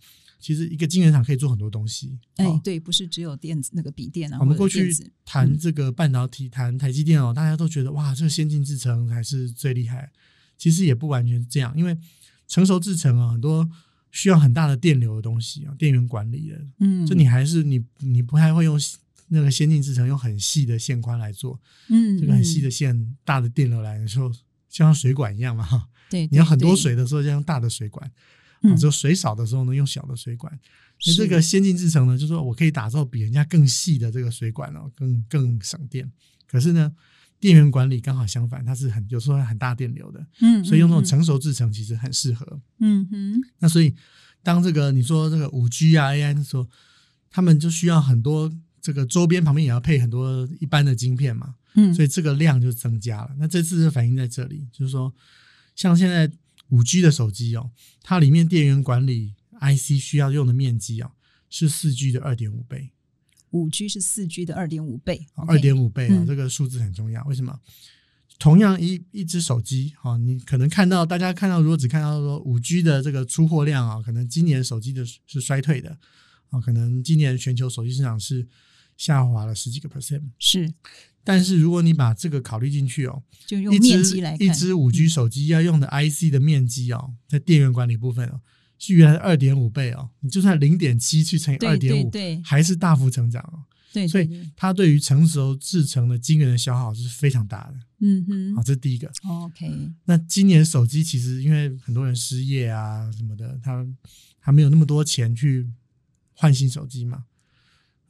[0.45, 2.19] 其实一个晶圆厂可以做很多东西。
[2.37, 4.37] 哎，对，不是只有电子那个笔电啊。
[4.39, 10.13] 我们过去谈这个半导体，谈台积电哦，大家都觉得哇，这个先进制程才是最厉害。
[10.59, 11.97] 其实也不完全是这样，因为
[12.47, 13.67] 成熟制程啊，很多
[14.11, 18.79] 需要很大的电流的东西啊，电源管理的，嗯，就你还是你你不太会用
[19.29, 28.13] 那个先进制程用很细的线宽来做，嗯，这个很细的线，大的电流来的时候，就像水管一样嘛，哈，对，你要很多水的时候，就用大的水管。
[28.77, 30.59] 只有水少的时候呢，用小的水管。
[31.07, 36.11] 那这个先进制程呢，就是说我可以打造比人家更细的这个水管哦，更更省电。
[36.47, 36.91] 可是呢，
[37.39, 40.27] 电源管理刚好相反，它是很有时候很大电流的。
[40.41, 42.61] 嗯，所以用这种成熟制程其实很适合。
[42.79, 43.43] 嗯哼。
[43.59, 43.95] 那所以
[44.43, 46.67] 当这个你说这个五 G 啊 AI 的时候，
[47.29, 48.51] 他们就需要很多
[48.81, 51.57] 这个周边旁边也要配很多一般的晶片嘛。
[51.75, 51.93] 嗯。
[51.93, 53.35] 所以这个量就增加了。
[53.39, 55.13] 那这次的反映在这里，就是说
[55.75, 56.31] 像现在。
[56.69, 57.71] 五 G 的手机哦，
[58.03, 61.13] 它里面电源管理 IC 需要用的面积啊，
[61.49, 62.91] 是四 G 的二点五倍。
[63.51, 67.25] 五 G 是四 G 的二点五倍，二点五倍啊，这个数字很重要。
[67.27, 67.61] 为什么？
[68.37, 75.97] 同样一一只手机哈，你可能看到大家看到，如果只看到说五 G 的这个出货量啊，可能今年手机的是衰退的
[76.51, 78.49] 啊，可能今年全球手机市场是
[78.97, 80.75] 下滑了十几个 percent，是。
[81.25, 88.41] 但是如果你把这个考虑进去哦，就用面积来看，一支五 G 手机要用的 IC 的面积哦，在电源管理部分哦，
[88.79, 90.11] 是原来的二点五倍哦。
[90.21, 92.11] 你就算零点七去乘以二点五，
[92.45, 93.65] 还是大幅成长哦。
[93.93, 97.75] 对，所以它对于成熟制成的晶圆的消耗是非常大的。
[98.01, 99.11] 嗯哼，好，这是第一个。
[99.25, 99.71] OK。
[100.05, 103.87] 那今年手机其实因为很多人失业啊什么的，他
[104.41, 105.67] 还没有那么多钱去
[106.35, 107.25] 换新手机嘛。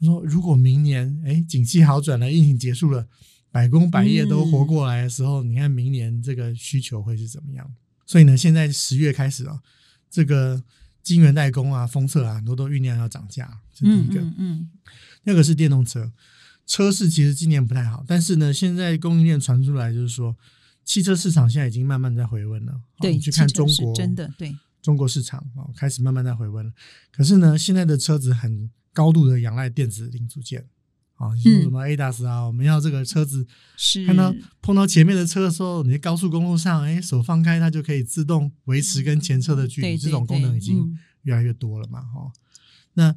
[0.05, 3.09] 说如果明年哎景气好转了，疫情结束了，
[3.51, 7.73] 百工百业都活过来的时候，你看明年这个需求会是怎么样？
[8.05, 9.61] 所以呢，现在十月开始啊，
[10.11, 10.63] 这个
[11.03, 14.21] 晶圆代工啊、封测啊，很多都酝酿要涨价，是第一个。
[14.37, 14.69] 嗯，
[15.23, 16.13] 那个是电动车，
[16.67, 20.37] 车市其实今年不太好，但是呢，现在供应链传出来就是说，
[20.85, 22.81] 汽车市场现在已经慢慢在回温了。
[22.99, 26.73] 对，去看中国，真的对中国市场哦，开始慢慢在回温了。
[27.11, 28.71] 可是呢，现在的车子很。
[28.95, 30.67] 高度的仰赖电子零组件，
[31.17, 33.47] 啊，你说什么 A DAS 啊，我们要这个车子
[34.07, 42.33] 看到碰到前面的车的时候，你在高速公路上，哎，手放开它就可以自动维持跟前车的距离，这种功能已经越来越多了嘛，哈。
[42.95, 43.15] 那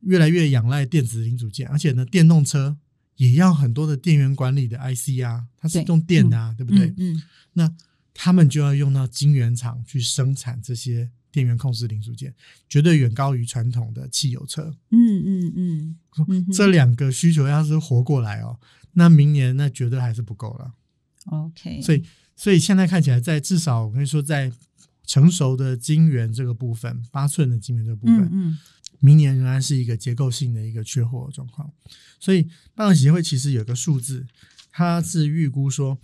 [0.00, 2.76] 越来越仰赖电子零组件，而且呢，电动车
[3.16, 6.92] 也要很多的电源管理的 IC 啊，它是用电的啊，对不对？
[6.98, 7.22] 嗯，
[7.54, 7.74] 那
[8.12, 11.10] 他们就要用到晶圆厂去生产这些。
[11.36, 12.34] 电源控制零组件
[12.66, 14.74] 绝对远高于传统的汽油车。
[14.88, 18.58] 嗯嗯嗯，这两个需求要是活过来哦，
[18.94, 20.72] 那明年那绝对还是不够了。
[21.26, 22.02] OK，所以
[22.34, 24.50] 所以现在看起来，在至少我跟你说，在
[25.04, 28.56] 成熟的晶圆这个部分，八寸的晶圆这个部分，嗯，
[29.00, 31.70] 明年仍然是一个结构性的一个缺货状况。
[32.18, 32.44] 所以
[32.74, 34.26] 半导体协会其实有个数字，
[34.72, 35.98] 它是预估说，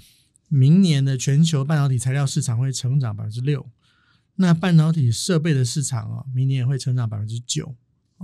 [0.49, 3.67] 明年的全球半导体材料市场会成长百分之六。
[4.37, 7.75] 那半导体设备的市场啊，明年也会成长百分之九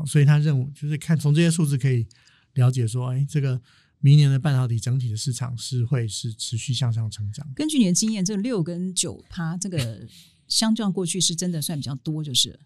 [0.06, 2.06] 所以他认为就是看从这些数字可以
[2.54, 3.60] 了解说，哎，这个
[4.00, 7.46] 明年的半导体整体的市场是会是持续向上成长。
[7.54, 10.06] 根据你的经验，这六跟九它，这个
[10.46, 12.58] 相较过去是真的算比较多，就是。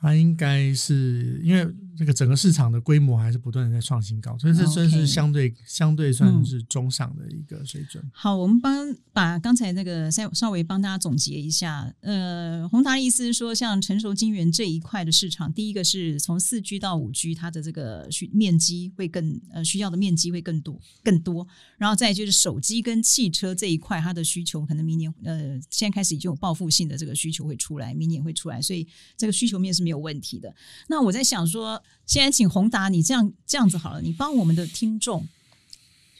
[0.00, 8.00] 它应该是因为这个整个市场的规模还是不断的在创新高，所以这真是相对相对算是中上的一个水准。
[8.12, 11.92] 好，我们帮把刚才那个稍稍微帮大家总结一下。
[12.02, 21.44] 呃，宏达意思是说，像成熟晶圆这一块的市场，第一个是从四 G 到五 G，它的这个需面积会更呃需要的面积会更多更多。
[21.76, 29.87] 然后再就是手机跟汽车这一块，它的需求可能明年呃现在开始已经有报复性的这个需求会出来，明年会出来，所以这个需求面是。
[29.88, 30.54] 没有问题的。
[30.88, 35.26] 那我在想说，现在请宏达，你这样这样子好了，你帮我们的听众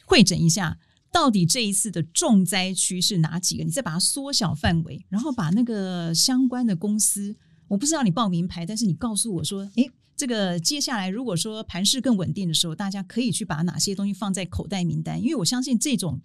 [0.07, 0.79] 会诊一下，
[1.11, 3.63] 到底这一次的重灾区是哪几个？
[3.63, 7.35] 你再把它缩小范围，然后把那个相关的公司，
[7.67, 15.21] 我不知道你报名牌，但是你告诉我说，诶，这个接下来如果说盘势更稳定的时候，大家可以去把哪些东西放在口袋名单？
[15.21, 16.19] 因为我相信这种。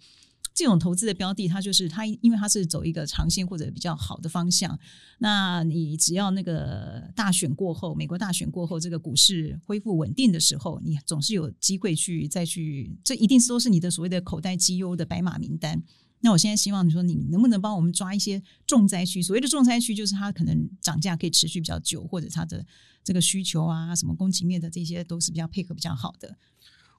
[0.55, 4.79] 这种投资的标的，它就是它，因为它是走一个长线或者比较好的方向。
[5.19, 15.83] 那你只要那个大选过后，美国大选过后，这个股市恢复稳定的时候，你总是有机会去再去，这一定都是你的所谓的口袋绩优的白马名单。
[16.21, 19.21] 那我现在希望你说，你能不能帮我们抓一些重灾区？
[19.21, 22.65] 所谓的重灾区，就是它可能涨价可以持续比较久，或者它的
[23.03, 26.37] 这个需求啊，什么供给面的这些都是比较配合比较好的。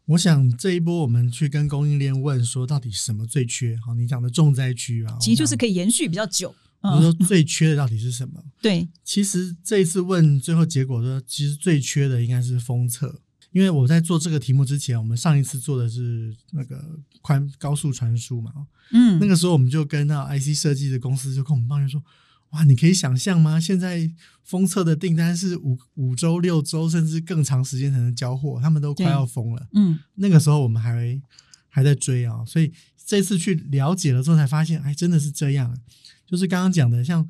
[0.06, 3.76] 我想这一波我们去跟供应链问说，到底什么最缺？
[3.84, 6.54] 好，你讲的重灾区啊，其实就是可以延续比较久。
[6.82, 8.40] 就是说最缺的到底是什么？
[8.62, 18.52] 对，其实这一次问最后结果说，其实最缺的应该是封测，因为我在做这个题目之前，我们上一次做的是那个宽高速传输嘛，
[18.92, 22.00] 嗯，那个时候我们就跟那 IC 设计的公司就跟我们抱怨说，
[22.56, 23.60] 哇，你可以想象吗？
[23.60, 24.10] 现在
[24.42, 29.68] 封测的订单是五五周、六周，甚至更长时间才能交货，他们都快要疯了。
[29.74, 31.20] 嗯，那个时候我们还
[31.68, 32.72] 还在追啊，所以
[33.04, 35.76] 这次去了解了之后才发现，哎，真的是这样。
[36.26, 37.28] 就是刚刚讲的，像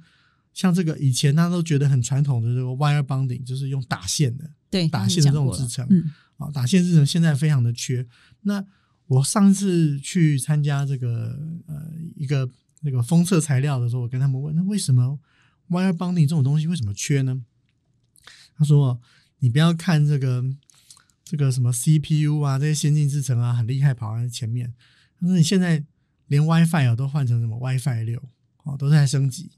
[0.55, 8.07] 像这个以前大家都觉得很传统的这个 wire bonding，就是用打线的，对，打线的这种制成，嗯，啊，打线制成现在非常的缺。
[8.43, 8.65] 那
[9.09, 11.37] 我上次去参加这个
[11.67, 11.83] 呃
[12.15, 12.49] 一个
[12.81, 15.19] 那个封测材料的时候，我跟他们问，那为什么
[15.71, 17.45] wire bonding 这种东西为什么缺呢？
[18.57, 19.01] 他说，
[19.39, 20.45] 你不要看这个
[21.25, 24.75] 这个什么 CPU 啊，这些先进制程啊很厉害，跑在前面。
[25.21, 25.85] 他说你现在
[26.27, 28.23] 连 WiFi 啊都换成什么 WiFi 六。
[28.67, 29.53] 哦，都在升级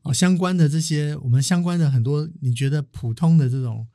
[0.00, 3.86] 哦，相关的这些，我们相关的很多，你觉得普通的这种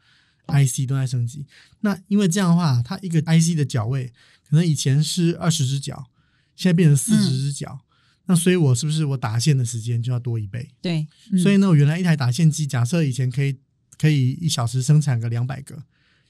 [0.46, 1.48] IC 都在升级。
[1.80, 4.14] 那因为这样的话，它一个 IC 的脚位
[4.48, 6.12] 可能以前是二十只脚，
[6.56, 7.80] 现在变成四十只脚，
[8.28, 10.68] 那所以我是不是我打线的时间就要多一倍？
[10.82, 11.08] 对，
[11.42, 13.58] 所以呢，我原来一台打线机，假设以前可以
[13.98, 15.84] 可以一小时生产个两百个，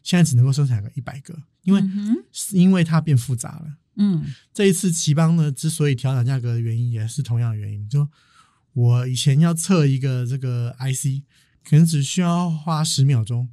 [0.04, 1.82] 现在只能够生产个一百个，因为
[2.52, 3.78] 因为它变复杂了。
[3.98, 7.88] 嗯，这一次奇邦呢，之所以调整价格的原因也是同样的原因。
[7.88, 8.06] 就
[8.74, 11.24] 我以前要测一个这个 IC，
[11.64, 13.48] 可能只需要花十秒钟，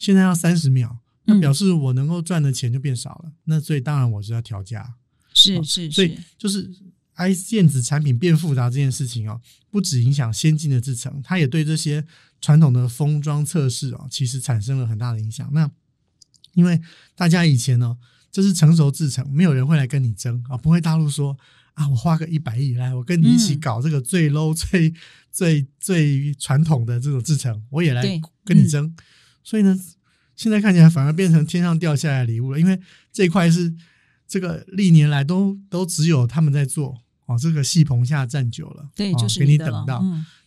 [0.00, 3.32] 现在要三十秒，那表示我能够赚的钱就变少了。
[3.44, 4.94] 那所以当然我是要调价，
[5.32, 6.68] 是是，所以就是
[7.16, 12.04] IC 电子产品变复杂这件事情哦，不止影响先进的制程，它也对这些
[12.40, 15.48] 传统的封装测试哦，其实产生了很大的影响。
[15.52, 15.70] 那
[16.54, 16.80] 因为
[17.14, 17.96] 大家以前呢。
[18.34, 20.56] 这是成熟制成，没有人会来跟你争啊！
[20.56, 21.38] 不会大陆说
[21.74, 24.92] 啊，我花个一百亿来，我跟你一起搞这个最 low、最
[25.30, 28.02] 最最传统的这种制成，我也来
[28.44, 28.92] 跟你争。
[29.44, 29.78] 所以呢，
[30.34, 32.76] 现在看起来反而变成天上掉下来的礼物了，因为
[33.12, 33.72] 这块是
[34.26, 40.04] 这个历年来都都只有他们在做哦，这个戏棚下站久了，对，就是给你等到。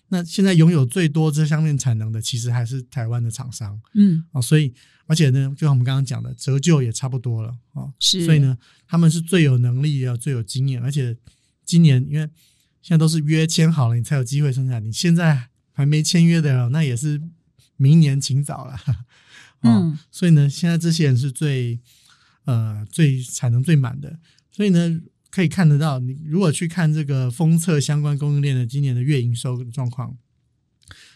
[0.10, 4.74] 那现在拥有最多这方面产能的，其实还是台湾的厂商，嗯，哦，所以
[5.06, 11.18] 而且呢，就像我们刚刚讲的，折旧也差不多了，哦，是，所以呢，他们是最有能力、要最有经验，而且
[11.66, 12.30] 今年因为
[12.82, 17.22] 现在都是约签好了，你才有机会生产，你现在还没签约的，那也是
[17.76, 18.80] 明年请早了，
[19.64, 21.82] 嗯，所以呢，现在这些人是最
[22.46, 24.18] 呃最产能最满的，
[24.52, 25.02] 所以呢。
[25.30, 30.18] 可以看得到，你如果去看这个封测相关供应链的今年的月营收状况，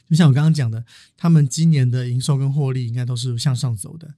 [0.10, 0.84] 就像我刚刚讲的，
[1.16, 4.14] 他们今年的营收跟获利应该都是向上走的。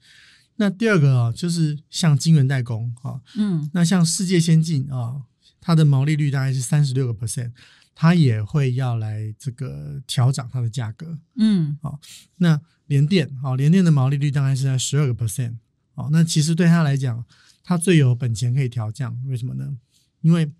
[0.55, 5.21] 那第二个啊，就是像晶圆代工啊，嗯，那像世界先进啊，
[5.59, 7.51] 它的毛利率大概是三十六个 percent，
[7.95, 11.99] 它也会要来这个调涨它的价格，嗯，好，
[12.37, 15.55] 那联电啊，联电的毛利率大概是在十二个 percent，
[15.95, 17.25] 哦，那其实对他来讲，
[17.63, 19.77] 他最有本钱可以调降，为什么呢？
[20.21, 20.51] 因为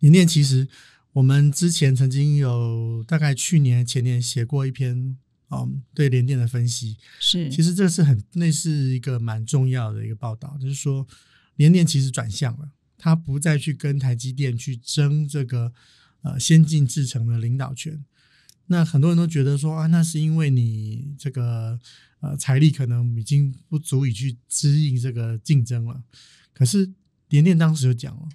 [0.00, 0.68] 联电其实，
[1.12, 5.16] 我们之前曾经有大概去年前年写过一篇，
[5.50, 11.06] 嗯，对联电的分析是，其实这是很那是一个蛮重要的一个报道，就是说
[11.56, 15.72] 联电其实转向了，它不再去跟台积电去争这个
[16.22, 18.04] 呃先进制程的领导权。
[18.68, 21.78] 那很多人都觉得说啊，那是因为你这个
[22.20, 26.02] 呃财力可能已经不足以去支应这个竞争了，
[26.54, 26.90] 可是。
[27.30, 28.26] 联电当时就讲了，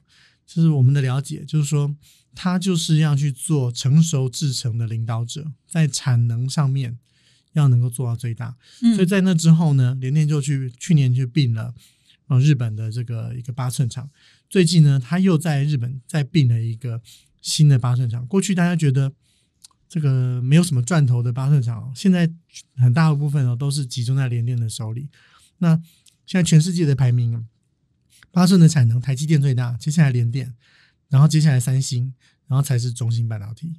[0.45, 1.95] 就是我们的了解，就是说
[2.35, 6.99] 他就是要去做成熟制成的领导者，在产能上面
[7.53, 8.55] 要能够做到最大。
[8.93, 11.73] 所以在那之后呢，联电就去去年就并了
[12.27, 14.07] 呃日本的这个一个八寸厂，
[14.47, 17.01] 最近呢他又在日本再并了一个
[17.41, 18.27] 新的八寸厂。
[18.27, 19.11] 过去大家觉得
[19.93, 22.27] 这个没有什么赚头的八寸厂，现在
[22.77, 25.07] 很大的部分哦都是集中在联电的手里。
[25.59, 25.75] 那
[26.25, 27.47] 现在全世界的排名。
[28.31, 30.55] 八寸的产能，台积电最大，接下来联电，
[31.09, 32.11] 然后接下来三星，
[32.47, 33.75] 然后才是中芯半导体。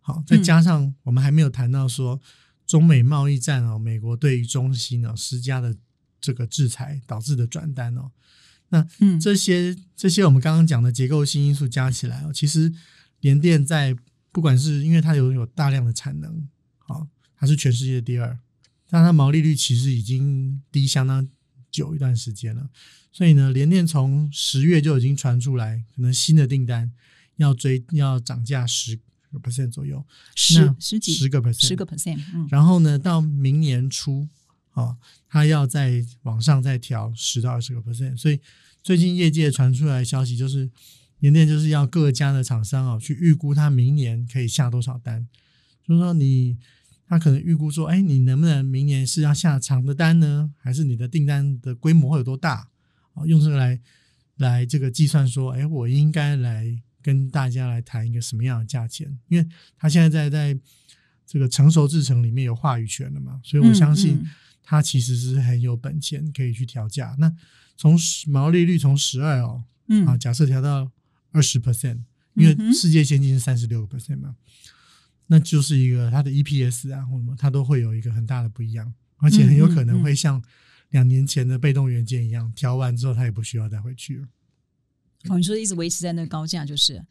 [0.00, 2.18] 好，再加上我们还没有谈到说
[2.66, 5.76] 中美贸易战哦，美国对于中芯哦施加的
[6.22, 8.10] 这个制裁导致的转单哦，
[8.70, 8.86] 那
[9.20, 12.72] 这些这些我们刚刚讲的结构性因素加起来哦，其实
[13.20, 13.94] 联电在
[14.32, 18.38] 不管是因为它有有大量的产能，好，它是全世界第二，
[18.88, 21.28] 但它毛利率其实已经低相当
[21.70, 22.68] 久一段时间了。
[23.10, 26.92] 所以呢，联电从十月就已经传出来，可能新的订单
[27.36, 28.96] 要追要涨价十
[29.32, 32.20] 个 percent 左右，十十几十个 percent，十个 percent。
[32.34, 34.28] 嗯，然后呢，到明年初
[34.72, 34.96] 啊，
[35.28, 38.16] 它要再往上再调十到二十个 percent。
[38.16, 38.38] 所以
[38.82, 40.70] 最近业界传出来的消息就是，
[41.20, 45.26] 联电就是要各家的厂商哦去预估他明年可以下多少单，
[45.86, 46.56] 就是说你
[47.06, 52.68] 他可能预估说，哎，你能不能明年是要下长的单呢，还是你的订单的规模会有多大
[53.14, 53.24] 啊？
[53.24, 53.80] 用这个来
[54.36, 59.18] 来这个计算说，哎，我应该来跟大家来谈一个什么样的价钱？
[59.28, 60.60] 因为他现在在在
[61.26, 64.22] 这个成熟制程里面有话语权了嘛，所以我相信
[64.62, 67.16] 他其实是很有本钱可以去调价。
[67.18, 67.34] 那
[67.76, 70.90] 从毛利率从十二哦，嗯啊，假设调到
[71.32, 72.00] 二十 percent，
[72.34, 74.36] 因为世界先进是三十六个 percent 嘛，
[75.26, 80.42] 那就是一个它的 EPS 啊或什么，它都会有一个很大的不一样，而且很有可能会像
[80.90, 84.28] 两年前的被动元件一样，调完之后它也不需要再回去了。
[85.28, 87.04] 哦，你说一直维持在那个高价就是。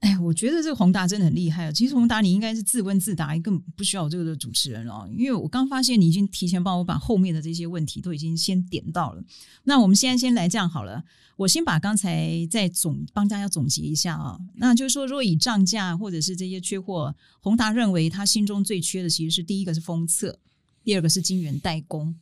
[0.00, 1.72] 哎，我觉得这个宏达真的很厉害。
[1.72, 5.08] 其实宏达，你应该是自问自答，更不需要这个主持人哦。
[5.12, 9.24] 因为我刚发现你已经提前帮我把后面的这些问题都已经先点到了。
[9.64, 11.02] 那我们现在先来这样好了，
[11.34, 14.38] 我先把刚才再总帮大家总结一下啊。
[14.54, 20.38] 那就是说，如果以涨价或者是这些缺货，宏达认为他心中最缺的其实是第一个是封测，
[20.84, 22.14] 第二个是晶圆代工。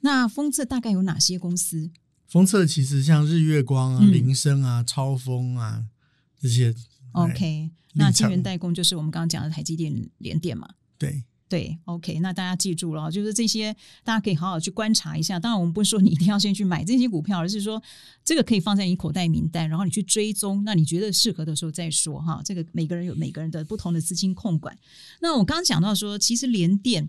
[0.00, 1.90] 那封测大概有哪些公司？
[2.26, 5.84] 封测其实像日月光啊、铃声啊、超风啊
[6.40, 6.74] 这些。
[7.12, 10.68] OK，那晶圆代工就是我们刚刚讲的台积电、联电嘛？
[10.98, 15.40] 对对，OK，那大家记住了，就是这些大家可以好好去观察一下。
[15.40, 17.82] 当然，我们不是说你一定要先去买这些股票，而是说
[18.24, 20.62] 这个可以放在你口袋名单，然后你去追踪。
[20.64, 22.40] 那你觉得适合的时候再说哈。
[22.44, 24.78] 这个每个人有每个人的不同的资金控管。
[25.20, 27.08] 那我刚刚讲到说，其实联电，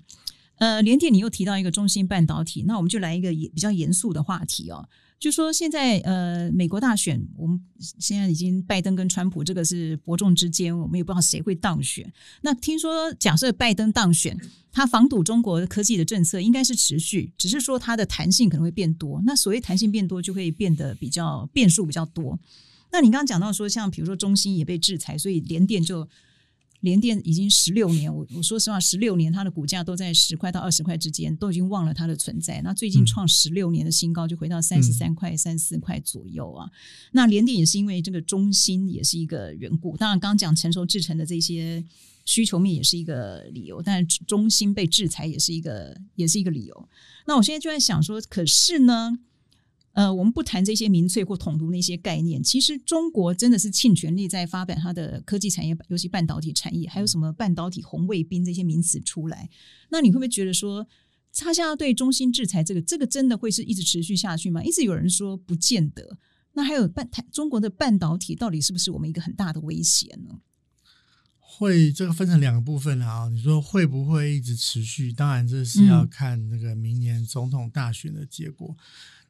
[0.55, 4.89] 呃，联电你又提到一个中芯半导体，那我们就来一个比较严肃的话题哦。
[5.21, 7.61] 就说现在呃，美国大选，我们
[7.99, 12.11] 现在已经拜登跟川普这个是伯仲之间，我们也不知道谁会当选。
[12.41, 14.35] 那听说假设拜登当选，
[14.71, 19.21] 他防堵中国科技的政策应该是持续，只是说它的弹性可能会变多。
[19.23, 22.39] 那所谓弹性变多，就会变得比较变数比较多。
[22.91, 26.09] 那你刚刚讲到说，像比如说中兴也被制裁，所以联电就。
[26.81, 32.61] 联电已经十六年，我我说实话，十六年它的股价都在十块到二十块之间，都已经忘了它的存在。
[32.63, 36.69] 那最近创十六年的新高，就回到三十三块、三四块左右啊。
[37.11, 41.83] 那联电也是因为这个中心也是一个缘故，当然刚刚讲成熟制成的这些
[42.25, 46.89] 需求面也是一个理由，但中心被制裁也是一个也是一个理由。
[47.27, 49.19] 那我现在就在想说，可是呢？
[49.93, 52.41] 呃，我们不谈这些民粹或统独那些概念。
[52.41, 59.49] 其实中国真的是尽全力在发展它的科技产业，尤其半导体产业，还有什么半导体红卫兵这些名词出来。
[59.89, 60.87] 那你会不会觉得说，
[61.33, 64.63] 他现在对中心制裁这个，这个真的会是一直持续下去吗？
[64.63, 66.17] 一直有人说不见得。
[66.53, 70.39] 那还有半台中国的半导体到底是不是我们一个很大的威胁呢？
[71.39, 73.29] 会，这个分成两个部分啊。
[73.29, 75.11] 你说会不会一直持续？
[75.11, 78.75] 当然这是要看那个明年总统大选的结果。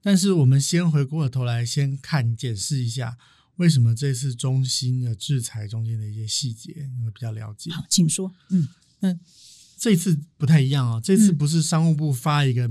[0.02, 3.18] 但是我们先回过头来，先看解释一下，
[3.58, 7.72] 为什么这次中心的制裁中间的一些细节，你会比较了解。
[7.72, 8.34] 好，请说。
[8.50, 8.68] 嗯，
[9.00, 9.20] 那
[9.78, 12.70] 这次不太一样啊，这次不是商务部发一个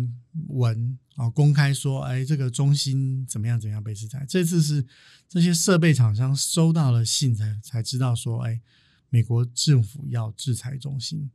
[0.48, 4.26] 文啊，公开说，哎，这个中心怎么样怎样被制裁。
[4.28, 4.84] 这次是
[5.28, 8.60] 这些设备厂商收到了信才才知道说，哎，
[9.08, 11.30] 美国政府要制裁中心。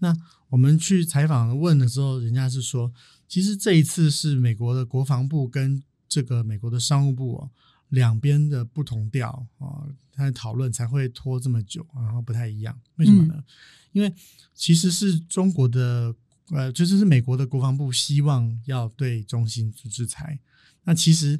[0.00, 0.14] 那
[0.48, 2.92] 我们去采访问的时候，人家是说。
[3.28, 7.50] 其实这一次是美国的国防部跟这个美国的商务部哦，
[7.90, 12.76] 两边的不同调啊，他在讨论才会拖这么久，然后不太一样。
[12.96, 13.44] 为什么呢？
[13.92, 14.12] 因为
[14.52, 16.12] 其实是中国的
[16.50, 20.40] 呃，就是是美国的国防部希望要对中兴制裁，
[20.82, 21.38] 那其实。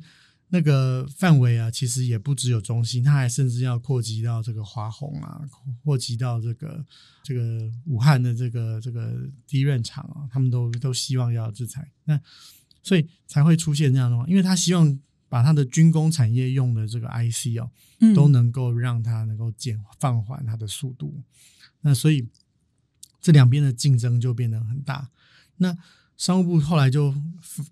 [0.53, 5.41] 那个范围啊，其实也不只有中心，它还甚至要扩及到这个华虹啊，
[5.85, 6.85] 扩及到这个
[7.23, 12.21] 这个武汉的这个这个低润厂啊，他们都都希望要制裁，那
[12.83, 17.71] 所以才会出现这样的话，因为他希望把他的军工产业用的这个 IC 哦，
[18.15, 21.23] 都能够让它能够减放缓它的速度，
[21.83, 22.29] 那所以
[23.21, 25.11] 这两边的竞争就变得很大，
[25.59, 25.79] 那。
[26.21, 27.15] 商务部后来就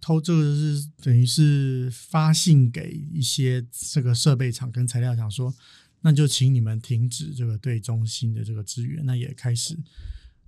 [0.01, 5.55] 偷这个是等于是发信给一些这个设备厂跟材料厂说，
[6.01, 9.79] 那就请你们停止这个对中心的这个支援，那也开始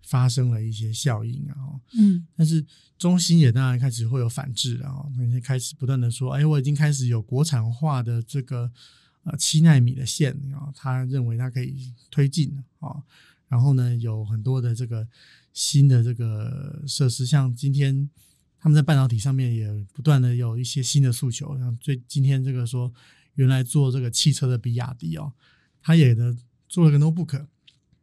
[0.02, 1.78] 发生了一些效应啊。
[1.92, 2.64] 嗯，但是
[2.96, 8.72] 中心也当然开始会有反制啊，那些开始不断的说，哎，我已经开始有国产化的这个
[9.24, 12.96] 呃七纳米的线啊，他认为它可以推进啊，
[13.50, 15.06] 然后呢有很多的这个。
[15.52, 18.08] 新的这个设施，像今天
[18.60, 22.94] 他们在半导体上面也不断的有一些新的诉求，像最今天这个说，
[23.34, 25.32] 原来做这个汽车的比亚迪哦，
[25.82, 26.36] 他也的
[26.68, 27.46] 做了个 notebook，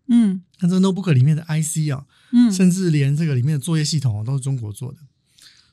[0.07, 4.99] 嗯，那这个 notebook 里面的 IC 啊，嗯，甚至连这个里面的作业系统都是中国做的，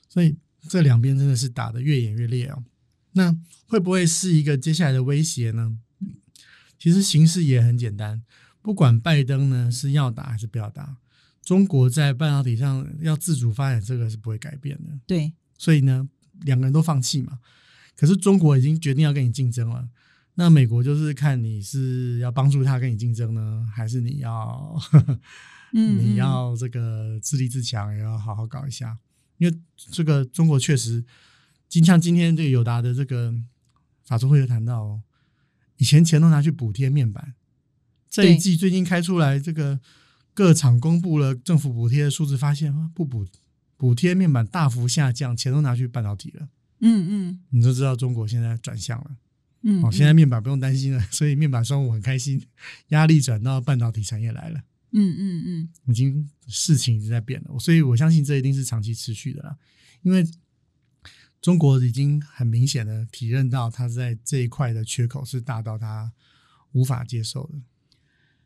[0.07, 0.37] 所以
[0.69, 2.63] 这两边真的是打的越演越烈哦。
[3.11, 5.77] 那会不会是一个接下来的威胁呢？
[6.79, 8.23] 其实形势也很简单，
[8.65, 10.97] 不管拜登呢是要打还是不要打，
[11.43, 14.89] 中国在半导体上要自主发展，这个是不会改变的。
[15.05, 16.09] 对，所以呢，
[16.41, 17.37] 两个人都放弃嘛。
[17.95, 19.87] 可是中国已经决定要跟你竞争了，
[20.33, 24.75] 那美国就是看你是要帮助他跟你竞争呢，还是你要，
[25.71, 28.97] 你要这个自立自强，也要好好搞一下。
[29.37, 31.05] 因为这个中国确实，
[31.69, 33.31] 就像今天这个友达的这个
[34.05, 35.03] 法说会有谈到哦，
[35.77, 37.35] 以前钱都拿去补贴面板，
[38.23, 39.79] 这一季最近开出来这个
[40.33, 43.25] 各厂公布了政府补贴的数字，发现不补
[43.75, 46.47] 补贴面板大幅下降，钱都拿去半导体了。
[46.79, 49.17] 嗯嗯，你就知道中国现在转向了。
[49.63, 52.41] 嗯，哦，现在面板不用担心了， 所以面板商务很开心，
[52.89, 54.61] 压力转到半导体产业来了。
[54.91, 59.57] 嗯嗯嗯，已经事情已经在变了，所以我相信这一定是长期持续的啦。
[60.03, 60.25] 因为
[61.41, 66.13] 中国已经很明显的体认到，它在这一块的缺口是大到它
[66.71, 67.59] 无法接受的。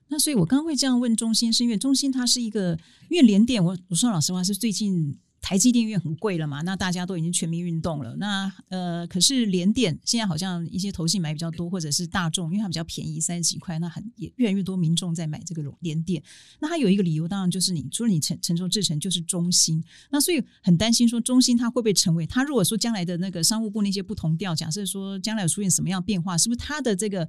[0.09, 2.77] 那所以，我刚刚会这样问中心，是因为中心它是一个，
[3.09, 5.17] 因为联电，我我说老实话，是最近。
[5.41, 8.13] 台积电因为很贵了嘛，那大家都已经全民运动了。
[8.17, 16.21] 那呃，可是联电现在好像一些投信买比较多，或者是大众，因为它比较便宜，三十几块，那很也越来越多民众在买这个联电。
[16.59, 19.81] 那它有一个理由，当然就是你除了你承承受制程就是中芯。
[20.11, 27.27] 那所以很担心说中芯它会不会成为它如果说将来的那个商务部那些不同调，假设说将来有出现什么样变化，是不是它的这个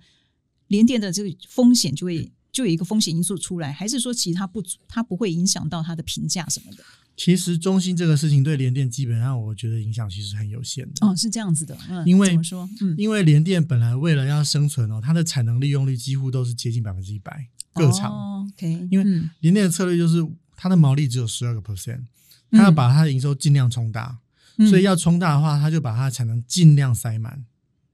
[0.66, 6.82] 联电的这个风险就会就有一个风险因素出来，还是说其他不它不会影响到它的评价什么的？
[7.16, 11.06] 其实中心这个事情对联电基本上，我觉得影响其实很有限的。
[11.06, 12.66] 哦，是这样子的，嗯，因为怎么说？
[12.80, 18.48] 嗯，因为联电本来为了要生存哦，它的产能利用率几乎都是接近百分之一百，各厂。
[18.56, 19.04] OK，因为
[19.40, 20.26] 联电的策略就是
[20.56, 22.04] 它的毛利只有十二个 percent，
[22.50, 24.18] 它要把它的营收尽量冲大，
[24.70, 27.44] 所以要冲大的话，它就把它的产能尽量塞满。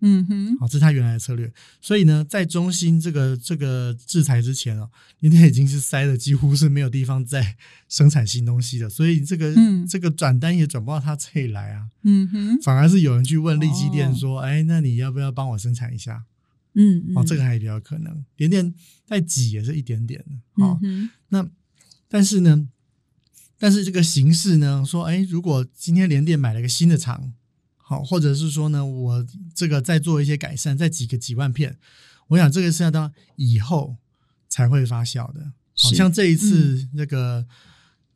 [0.00, 1.50] 嗯哼，好，这是他原来的策略。
[1.80, 4.90] 所以呢，在中芯这个这个制裁之前哦，
[5.20, 7.56] 联电已经是塞的几乎是没有地方再
[7.88, 9.54] 生产新东西的，所以这个
[9.88, 11.88] 这个转单也转不到他这里来啊。
[12.02, 16.24] 嗯哼，反而是有人去问利基电说：“哎，那你要不要帮我生产一下？”
[16.78, 18.22] 嗯，哦，这个还比较可能。
[18.36, 18.74] 连电
[19.06, 20.62] 在挤也是一点点的。
[20.62, 20.78] 好，
[21.30, 21.48] 那
[22.06, 22.68] 但是呢，
[23.58, 27.32] 但是这个形式呢，说哎，如果今天连电买了个新的厂。
[27.88, 29.24] 好，或者是说呢，我
[29.54, 31.78] 这个再做一些改善，再几个几万片，
[32.26, 33.96] 我想这个是要到以后
[34.48, 35.52] 才会发酵的。
[35.76, 37.46] 好像这一次那个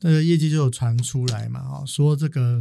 [0.01, 2.61] 呃业绩就有传出来嘛，哦，说这个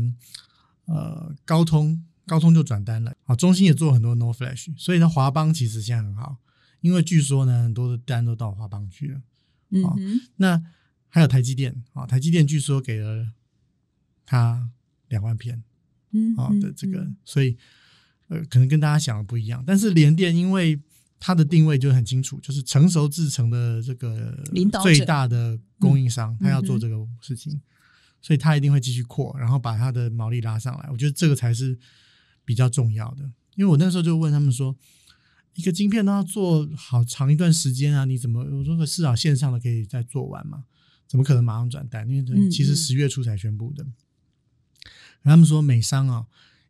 [0.86, 6.38] 呃高通高通就转单了，啊，中兴也做很多 No Flash，所以呢华邦其实现在很好，
[6.82, 9.22] 因为据说呢很多的单都到华邦去了。
[9.72, 10.62] 嗯，那
[11.08, 13.30] 还有台积电啊，台积电据说给了
[14.28, 14.70] 他
[15.08, 15.64] 两万片。
[16.12, 17.58] 嗯，好的，这个，所以
[18.28, 19.64] 呃，可能跟大家想的不一样。
[19.66, 20.80] 但是联电因为
[21.20, 24.44] 它的定位就很清楚，就是成熟制成的这个
[24.82, 27.60] 最大的供应商，他要做这个事情，
[28.22, 30.90] 所以他一定会继续扩，然后把它的毛利拉上来。
[30.92, 31.78] 我觉得这个才是
[32.46, 33.24] 比较重要的。
[33.56, 34.76] 因为我那时候就问他们说，
[35.56, 40.64] 一个晶片都要做好长一段时间啊，你怎么我说至少线上的可以再做完嘛？
[41.08, 42.08] 怎么可能马上转单？
[42.08, 43.86] 因为其实十月初才宣布的。
[45.24, 46.26] 他们说美商啊，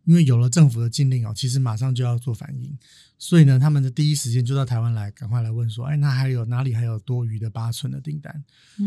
[0.05, 2.77] 因为有了政府的禁令哦，其实马上就要做反应，
[3.17, 8.43] 所以呢，他们的第一时间就到台湾来，赶快来问说，哎，那还有哪里还有多余的八寸的订单？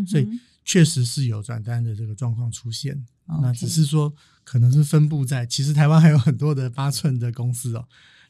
[0.06, 0.26] 所以
[0.64, 4.12] 确实是有转单的这个状况出现，那只是说
[4.44, 7.86] 可能是分布在，其实台湾还有很多的八寸的公司哦，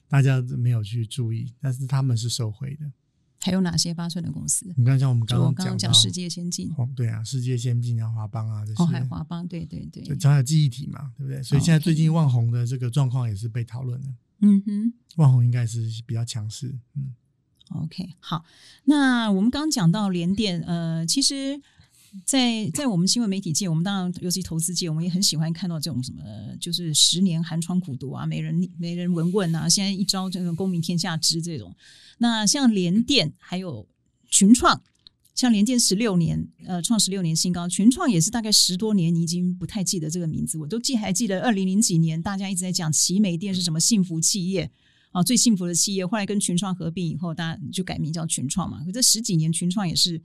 [0.09, 2.91] 大家没有去注意，但是他们是受惠的。
[3.43, 4.72] 还有哪些八寸的公司？
[4.76, 11.43] 你看，像我们刚刚刚讲世界先进，哦，对啊，世界先进啊，华邦啊这些，哦，海华邦，对对对，就讲讲记忆体嘛，对不对？
[11.43, 14.09] 所以现在最近万宏的这个状况也是被讨论的。
[14.40, 16.74] 嗯哼，万宏应该是比较强势。
[16.95, 17.14] 嗯
[17.82, 18.45] ，OK，好，
[18.84, 21.61] 那我们刚刚讲到联电，呃，其实。
[22.27, 26.23] 在在我们新闻媒体界，我们当然尤其投资界，我们也很喜欢看到这种什么，
[26.61, 31.75] 就是十年寒窗苦读啊，没人没人闻问啊，现在一招这个功名天下知这种。
[32.19, 33.89] 那像联电还有
[34.31, 34.83] 群创，
[35.35, 44.71] 像联电十六年，呃，创十六年新高，群创也是大概十多年，你已经不太记得这个名字，我都记还记得二零零几年，大家一直在讲奇美电是什么幸福企业
[45.13, 48.85] 啊，最幸福的企业，后来跟群创合并以后，大家就改名叫群创嘛。
[48.85, 50.21] 可这十几年群创也是。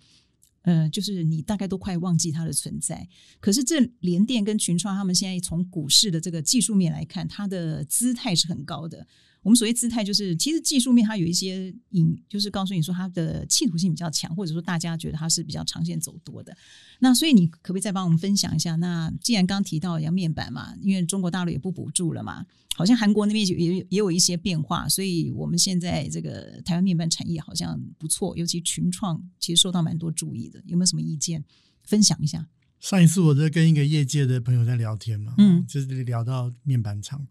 [0.67, 3.07] 呃，就是你大概都快忘记它的存在。
[3.39, 9.07] 可是这联电跟群创，他们现在从股市的这个技术面来看，它的姿态是很高的。
[9.43, 16.55] 我们所谓姿态，就是其实技术面它有一些引，就是告诉你说它的企图性比较强，或者说大家觉得它是比较长线走多的。
[16.99, 18.75] 那所以你可不可以再帮我们分享一下？
[18.75, 31.45] 那既然刚提到要面板嘛，因为中国大陆也不补助了嘛，好像韩国那边也也也有一些变化，所以我们现在这个台湾面板产业好像不错，尤其群创其实受到蛮多注意的，有没有什么意见
[31.83, 32.45] 分享一下？
[32.79, 37.25] 上一次我在跟一个业界的朋友在聊天嘛，嗯，就是聊到面板厂。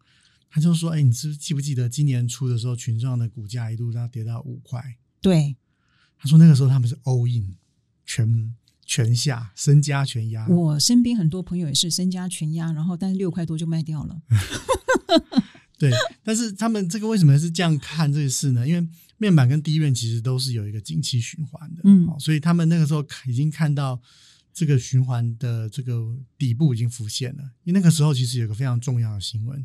[0.57, 4.97] 他就说：“哎，你是记不记得今年初的时候，群创的股价一度要跌到五块？
[5.21, 5.55] 对，
[6.17, 7.57] 他说那个时候他们是 all in，
[8.07, 8.55] 全
[8.87, 10.49] 全下，身家全压。
[10.49, 14.23] 我身边很多朋友也是身家全压，然后但是六块多就卖掉了。
[15.77, 15.93] 对，
[16.25, 18.67] 但是他们这个为什么是这样看这个事呢？
[18.67, 18.89] 因为
[19.19, 24.01] 面板跟低院其实都是有一个景气循环的，嗯，所以他们那个时候已经看到
[24.55, 27.43] 这个循环的这个底部已经浮现了。
[27.65, 29.63] 因为那个时候其实有个非常重要的新闻。”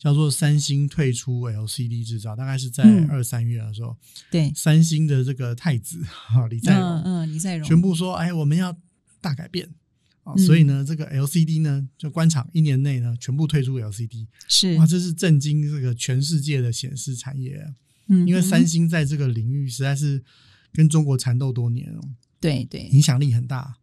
[0.00, 3.94] 叫做三星退出 LCD 制造，大概是在二三月的时候，
[4.30, 4.50] 对。
[4.56, 7.64] 三星的这个太子 哈李在镕，嗯李在镕。
[7.64, 8.74] 宣布说，哎，我们要
[9.20, 9.68] 大改变。
[10.24, 14.76] 啊，所以呢，这个 LCD 呢，就官厂一年内呢全部退出 LCD，是。
[14.76, 17.70] 哇，这是震惊这个全世界的显示产业，
[18.08, 20.22] 嗯，因为三星在这个领域实在是
[20.72, 22.00] 跟中国缠斗多年哦，
[22.40, 23.76] 对对，影响力很大。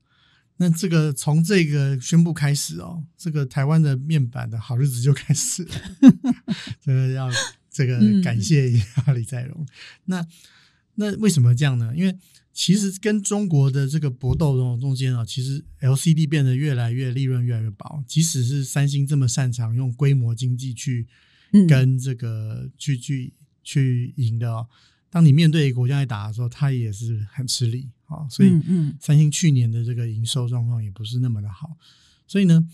[0.58, 5.76] 那这个从这个宣布开始哦，这个台湾的面板的好日子就开始了。
[6.82, 7.30] 这个要
[7.70, 9.66] 这个感谢一下李在镕。
[10.06, 10.26] 那
[10.96, 11.94] 那为什么这样呢？
[11.96, 12.18] 因为
[12.52, 18.04] 其实跟中国的这个搏斗中中间啊，其实 LCD 变得越来越利润越来越薄。
[18.08, 21.06] 即使是三星这么擅长用规模经济去
[21.70, 24.68] 跟这个去去去赢的哦。
[25.12, 28.52] 当你面对国家来打的时候，他也是很吃力啊，所以
[29.00, 31.78] 三星去年的这个营收状况也不是那么的好。
[32.26, 32.68] 所以呢，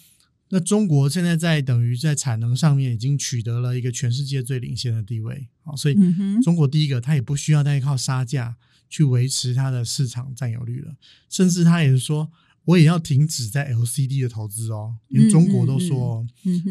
[0.49, 5.95] 那中国现在在等于在产能上面已经取得了一个全世界最领先的地位啊，所以
[6.41, 8.55] 中国第一个，它也不需要再靠杀价
[8.89, 10.95] 去维持它的市场占有率了，
[11.29, 12.31] 甚至他也是说，
[12.65, 16.27] 我也要停止在 LCD 的投资哦，连中国都说，哦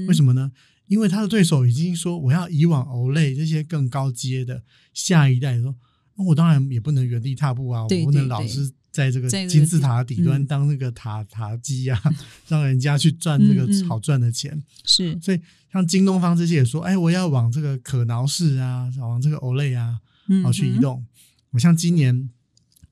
[0.06, 0.52] 为什么呢？
[0.86, 5.74] 因为他的对手已经说我要以往 OLED 这些更高阶的下一代，说
[6.16, 12.00] 那我当然也不能原地踏步啊，我不能老是在这个金字塔底端当那个塔塔基啊，
[12.48, 14.62] 让人家去赚这个好赚的钱。
[14.84, 15.40] 是，所以
[15.72, 19.98] 像京东方这些也说，哎，我要往这个可挠式啊，往这个 Olay 啊，
[20.42, 21.04] 好去移动。
[21.50, 22.30] 我像今年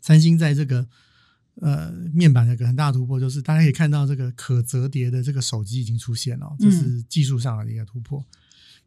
[0.00, 0.86] 三星在这个。
[1.56, 8.24] 呃，面板的一个很大的突破就是，大家可以看到这个可折叠的这个手机已经出现了，这是技术上的一个突破。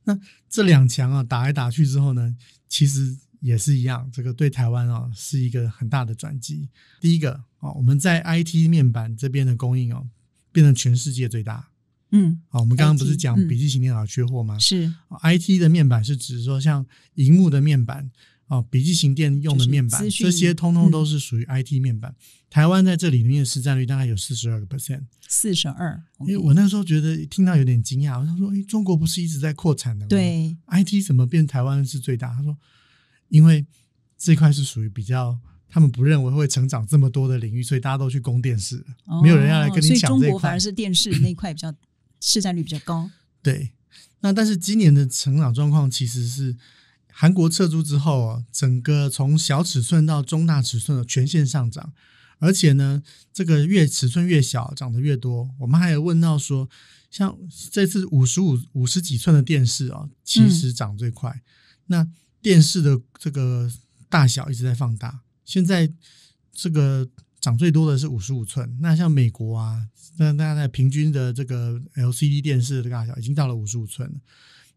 [0.06, 0.20] 那
[0.50, 2.36] 这两强啊，打来打去之后呢，
[2.68, 6.70] 其实也是一样，这个对台湾啊是一个很大的转机。
[7.00, 10.08] 第一个啊，我们在 IT 面板这边的供应哦，
[10.52, 11.70] 变成全世界最大。
[12.12, 14.58] 嗯，啊，我们刚刚不是讲笔记型电脑缺货吗？
[14.58, 16.86] 是，IT 的面板是指说像
[17.16, 18.10] 荧幕的面板。
[18.48, 22.14] 哦，笔记型电用的面板，这些通通都是属于 IT 面板。
[22.52, 26.04] 台湾在这里面的市占率大概有四十二个 percent，四十二。
[26.20, 30.10] 因为我那时候觉得听到有点惊讶，我想说，哎，中国不是一直在扩产的吗？
[30.10, 32.32] 对，IT 怎么变台湾是最大？
[32.36, 32.56] 他说，
[33.34, 33.66] 因为
[34.16, 38.86] 这块是属于比较他们不认为会成长这么多的领域，所以大家都去供电视，
[39.24, 40.20] 没有人要来跟你抢这块。
[40.20, 41.74] 中国反而是电视那块比较
[42.20, 43.10] 市占率比较高。
[43.42, 43.72] 对，
[44.20, 46.56] 那但是今年的成长状况其实是。
[47.16, 51.94] 韩国撤出之后啊，整个从小尺寸到中大尺寸的全线上涨，
[52.40, 55.48] 而且呢，这个越尺寸越小，涨得越多。
[55.60, 56.68] 我们还有问到说，
[57.12, 57.38] 像
[57.70, 61.44] 这次五十五五十几寸的电视啊，其实涨最快。
[61.86, 62.08] 那
[62.44, 63.68] 电视的这个
[64.08, 65.92] 大小一直在放大，现在
[66.52, 68.78] 这个涨最多的是五十五寸。
[68.80, 69.88] 那像美国啊，
[70.18, 74.16] 那大概平均的这个 LCD 电视的大小已经到了五十五寸了。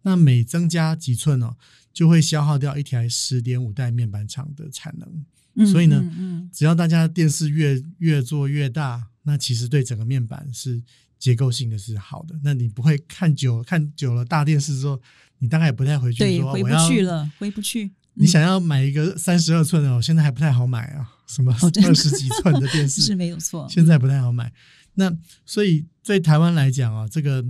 [0.01, 1.57] 那每增加几寸哦。
[1.97, 6.05] 就会消耗掉一台十点五代面板厂的产能，所以呢，
[6.53, 10.83] 只要大家电视越越做越大，那其实对整个面板是
[11.19, 12.39] 结构性的是好的。
[12.45, 15.01] 那你不会看久看久了大电视之后，
[15.39, 17.91] 你大概也不太回去说回不去了，回不去。
[18.15, 24.53] 你想要买一个三十二寸的，我现在还不太好买啊，什么二十几寸的电视 是没有错，现在不太好买。
[24.95, 25.15] 那
[25.45, 27.45] 所以对台湾来讲啊，这个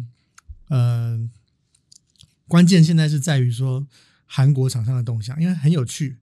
[0.69, 1.19] 呃
[2.49, 3.87] 关键现在是在于说。
[4.29, 6.19] 韩国厂商的动向，因为很有趣，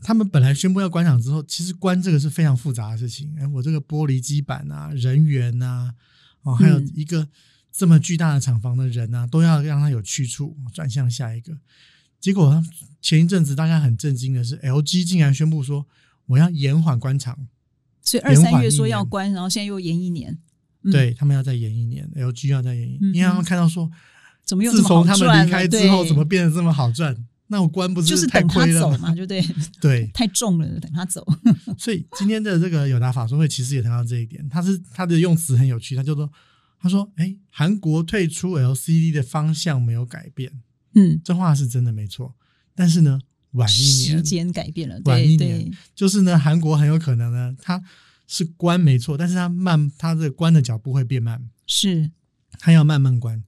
[0.00, 3.30] 他们本来宣布要关厂之后，其实关这个是非常复杂的事情。
[3.38, 5.94] 哎，我这个玻璃基板啊，人员啊，
[6.40, 7.28] 哦，还有一个
[7.72, 11.58] 这么巨大的厂房的人啊，都要让他有去处，转向下一个。
[12.20, 12.62] 结果
[13.00, 15.86] 前一阵子大家很震惊的是，LG 竟然宣布说
[16.26, 17.48] 我要延缓关厂，
[18.02, 20.38] 所以二三月说要关，然后现在又延一年。
[20.90, 23.90] 对他们要再延一年，LG 要再延一年，因为他们看到说。
[24.44, 27.14] 怎么自从他们离开之后，怎么变得这么好赚？
[27.48, 28.96] 那我关不就是太等他亏了吗？
[28.96, 29.44] 走嘛，对不对？
[29.78, 31.22] 对， 太重了，等他走。
[31.76, 36.32] 所以今天的这个友达法说会其实也谈到这一点，他是他的用词很有趣，他就说
[36.80, 40.52] 他说哎，韩国退出 LCD 的方向没有改变，
[40.94, 42.34] 嗯，这话是真的没错，
[42.74, 43.20] 但是呢，
[43.52, 47.82] 晚一年时，间改变了，晚一对年，就是呢，韩国很有可能呢，它
[48.26, 52.10] 是关没错，但是它慢，它的关的脚步会变慢，是，
[52.58, 53.42] 它要慢慢关，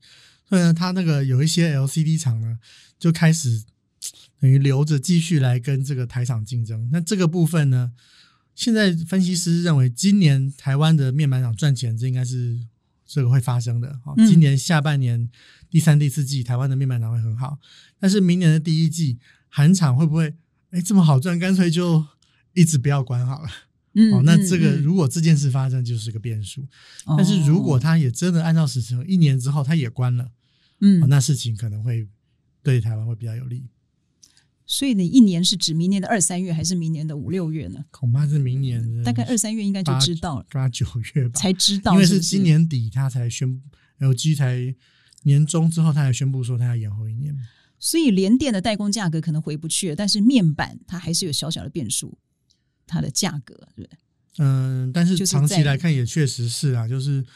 [0.49, 2.59] 所以呢，它那个有一些 LCD 厂呢，
[2.99, 3.65] 就开始
[4.41, 6.89] 等于留着继续来跟这个台厂竞争。
[6.91, 7.93] 那这个部分呢，
[8.55, 12.59] 现在分析师认为，今年台湾的面板厂赚钱，这应该是
[13.13, 13.99] 这个会发生的。
[14.05, 15.29] 好，嗯今年下半年
[15.69, 17.59] 第三、第四季，台湾的面板厂会很好，
[17.99, 20.33] 但是明年的第一季，韩厂会不会
[20.71, 22.07] 哎这么好赚，干脆就
[22.55, 23.49] 一直不要关好了？
[23.95, 26.65] 嗯，哦，那嗯这个嗯如果这件事发生，就是个变数。
[27.19, 30.31] 但是如果哦它也真的按照时程，一年之后它也关了，
[30.81, 32.07] 嗯哦，，那事情可能会
[32.63, 33.67] 对台湾会比较有利。
[34.73, 37.85] 所以你一年是指明年的二三月，还是明年的五六月呢？
[37.91, 43.61] 恐怕是明年的大概二三月应该就知道了，八九月吧，才知道因为是今年底他才宣布
[43.99, 44.73] ，LG 才
[45.25, 47.37] 年终之后他才宣布说他要延后一年。
[47.81, 52.17] 所以联电的代工价格可能回不去了，但是面板它还是有小小的变数，
[52.87, 53.99] 它的价格对不对？
[54.39, 57.27] 嗯，但是长期来看也确实是啊，就是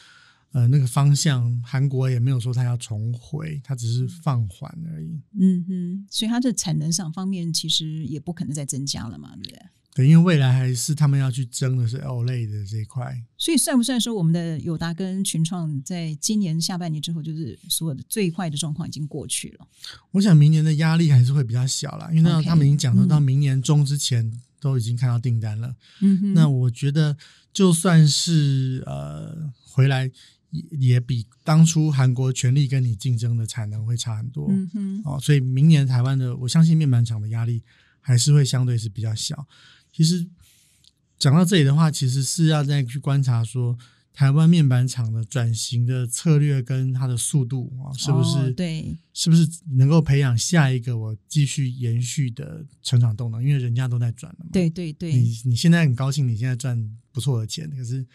[0.55, 5.19] 呃那个方向，韩国也没有说他要重回，它只是放缓而已。
[5.37, 9.59] 嗯哼，所以它的产能上方面其实也不可能再增加了嘛，对不对？
[9.93, 13.21] 对，因为未来还是他们要去争的是 OLED 的这一块。
[13.37, 19.67] 所以算不算说我们的友达跟群创在今年下半年之后，就是所有的最坏的状况已经过去了？
[20.11, 24.31] 我想明年的压力还是会比较小啦，因为那他们已经讲说嗯到明年中之前
[24.61, 25.75] 都已经看到订单了。
[26.01, 27.15] 嗯哼，那我觉得
[27.53, 30.11] 就算是呃回来，
[30.55, 34.47] 也也比当初韩国全力跟你竞争的产能会差很多。
[34.49, 37.63] 嗯哼，哦，所以明年台湾的，我相信面板厂的压力
[37.99, 39.47] 还是会相对是比较小。
[39.91, 40.27] 其实
[41.17, 43.77] 讲到这里的话，其实是要再去观察说，
[44.13, 53.43] 台湾面板厂的转型的策略跟它的速度啊、是不是、哦对，是不是能够培养下一个我继续延续的成长动能？
[53.43, 54.49] 因为人家都在转了嘛。
[54.51, 56.77] 对对对，你你现在很高兴，你现在赚
[57.11, 58.05] 不错的钱，可是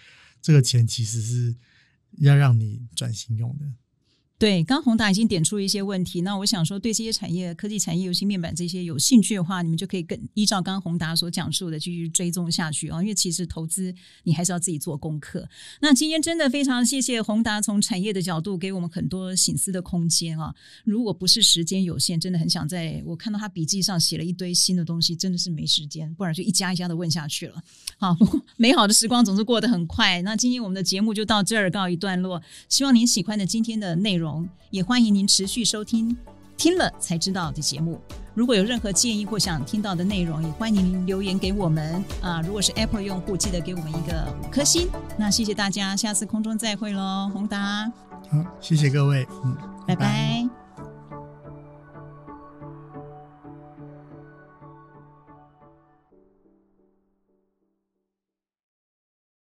[0.40, 1.54] 这个钱其实是
[2.18, 3.66] 要让你转型用的。
[4.40, 13.02] 对，刚宏达已经点出一些问题，那我想说，对这些产业、科技产业、游戏面板这些有兴趣的话，你们就可以跟依照刚宏达所讲述的继续追踪下去啊。
[13.02, 15.46] 因为其实投资你还是要自己做功课。
[15.82, 20.54] 那今天真的非常谢谢宏达从产业的角度给我们很多醒思的空间啊。
[20.84, 27.62] 如果不是时间有限，真的很想在我看到他笔记上写了一堆新的东西，真的是没时间，不然就一家一家的问下去了。
[27.98, 28.16] 好，
[28.56, 30.22] 美好的时光总是过得很快。
[30.22, 34.29] 那今天我们的节目就到这儿告一段落，希望您喜欢的今天的内容，
[34.70, 36.16] 也欢迎您持续收听。
[36.56, 37.98] 听了才知道的节目，
[38.34, 42.42] 如果有任何建议或想听到的内容，也欢迎您留言给我们啊！
[42.42, 44.86] 如果是 Apple 用户，记得给我们一个五颗星。
[45.16, 47.90] 那谢谢大家，下次空中再会喽，宏达，
[48.28, 49.56] 好，谢谢各位，嗯，
[49.86, 50.59] 拜拜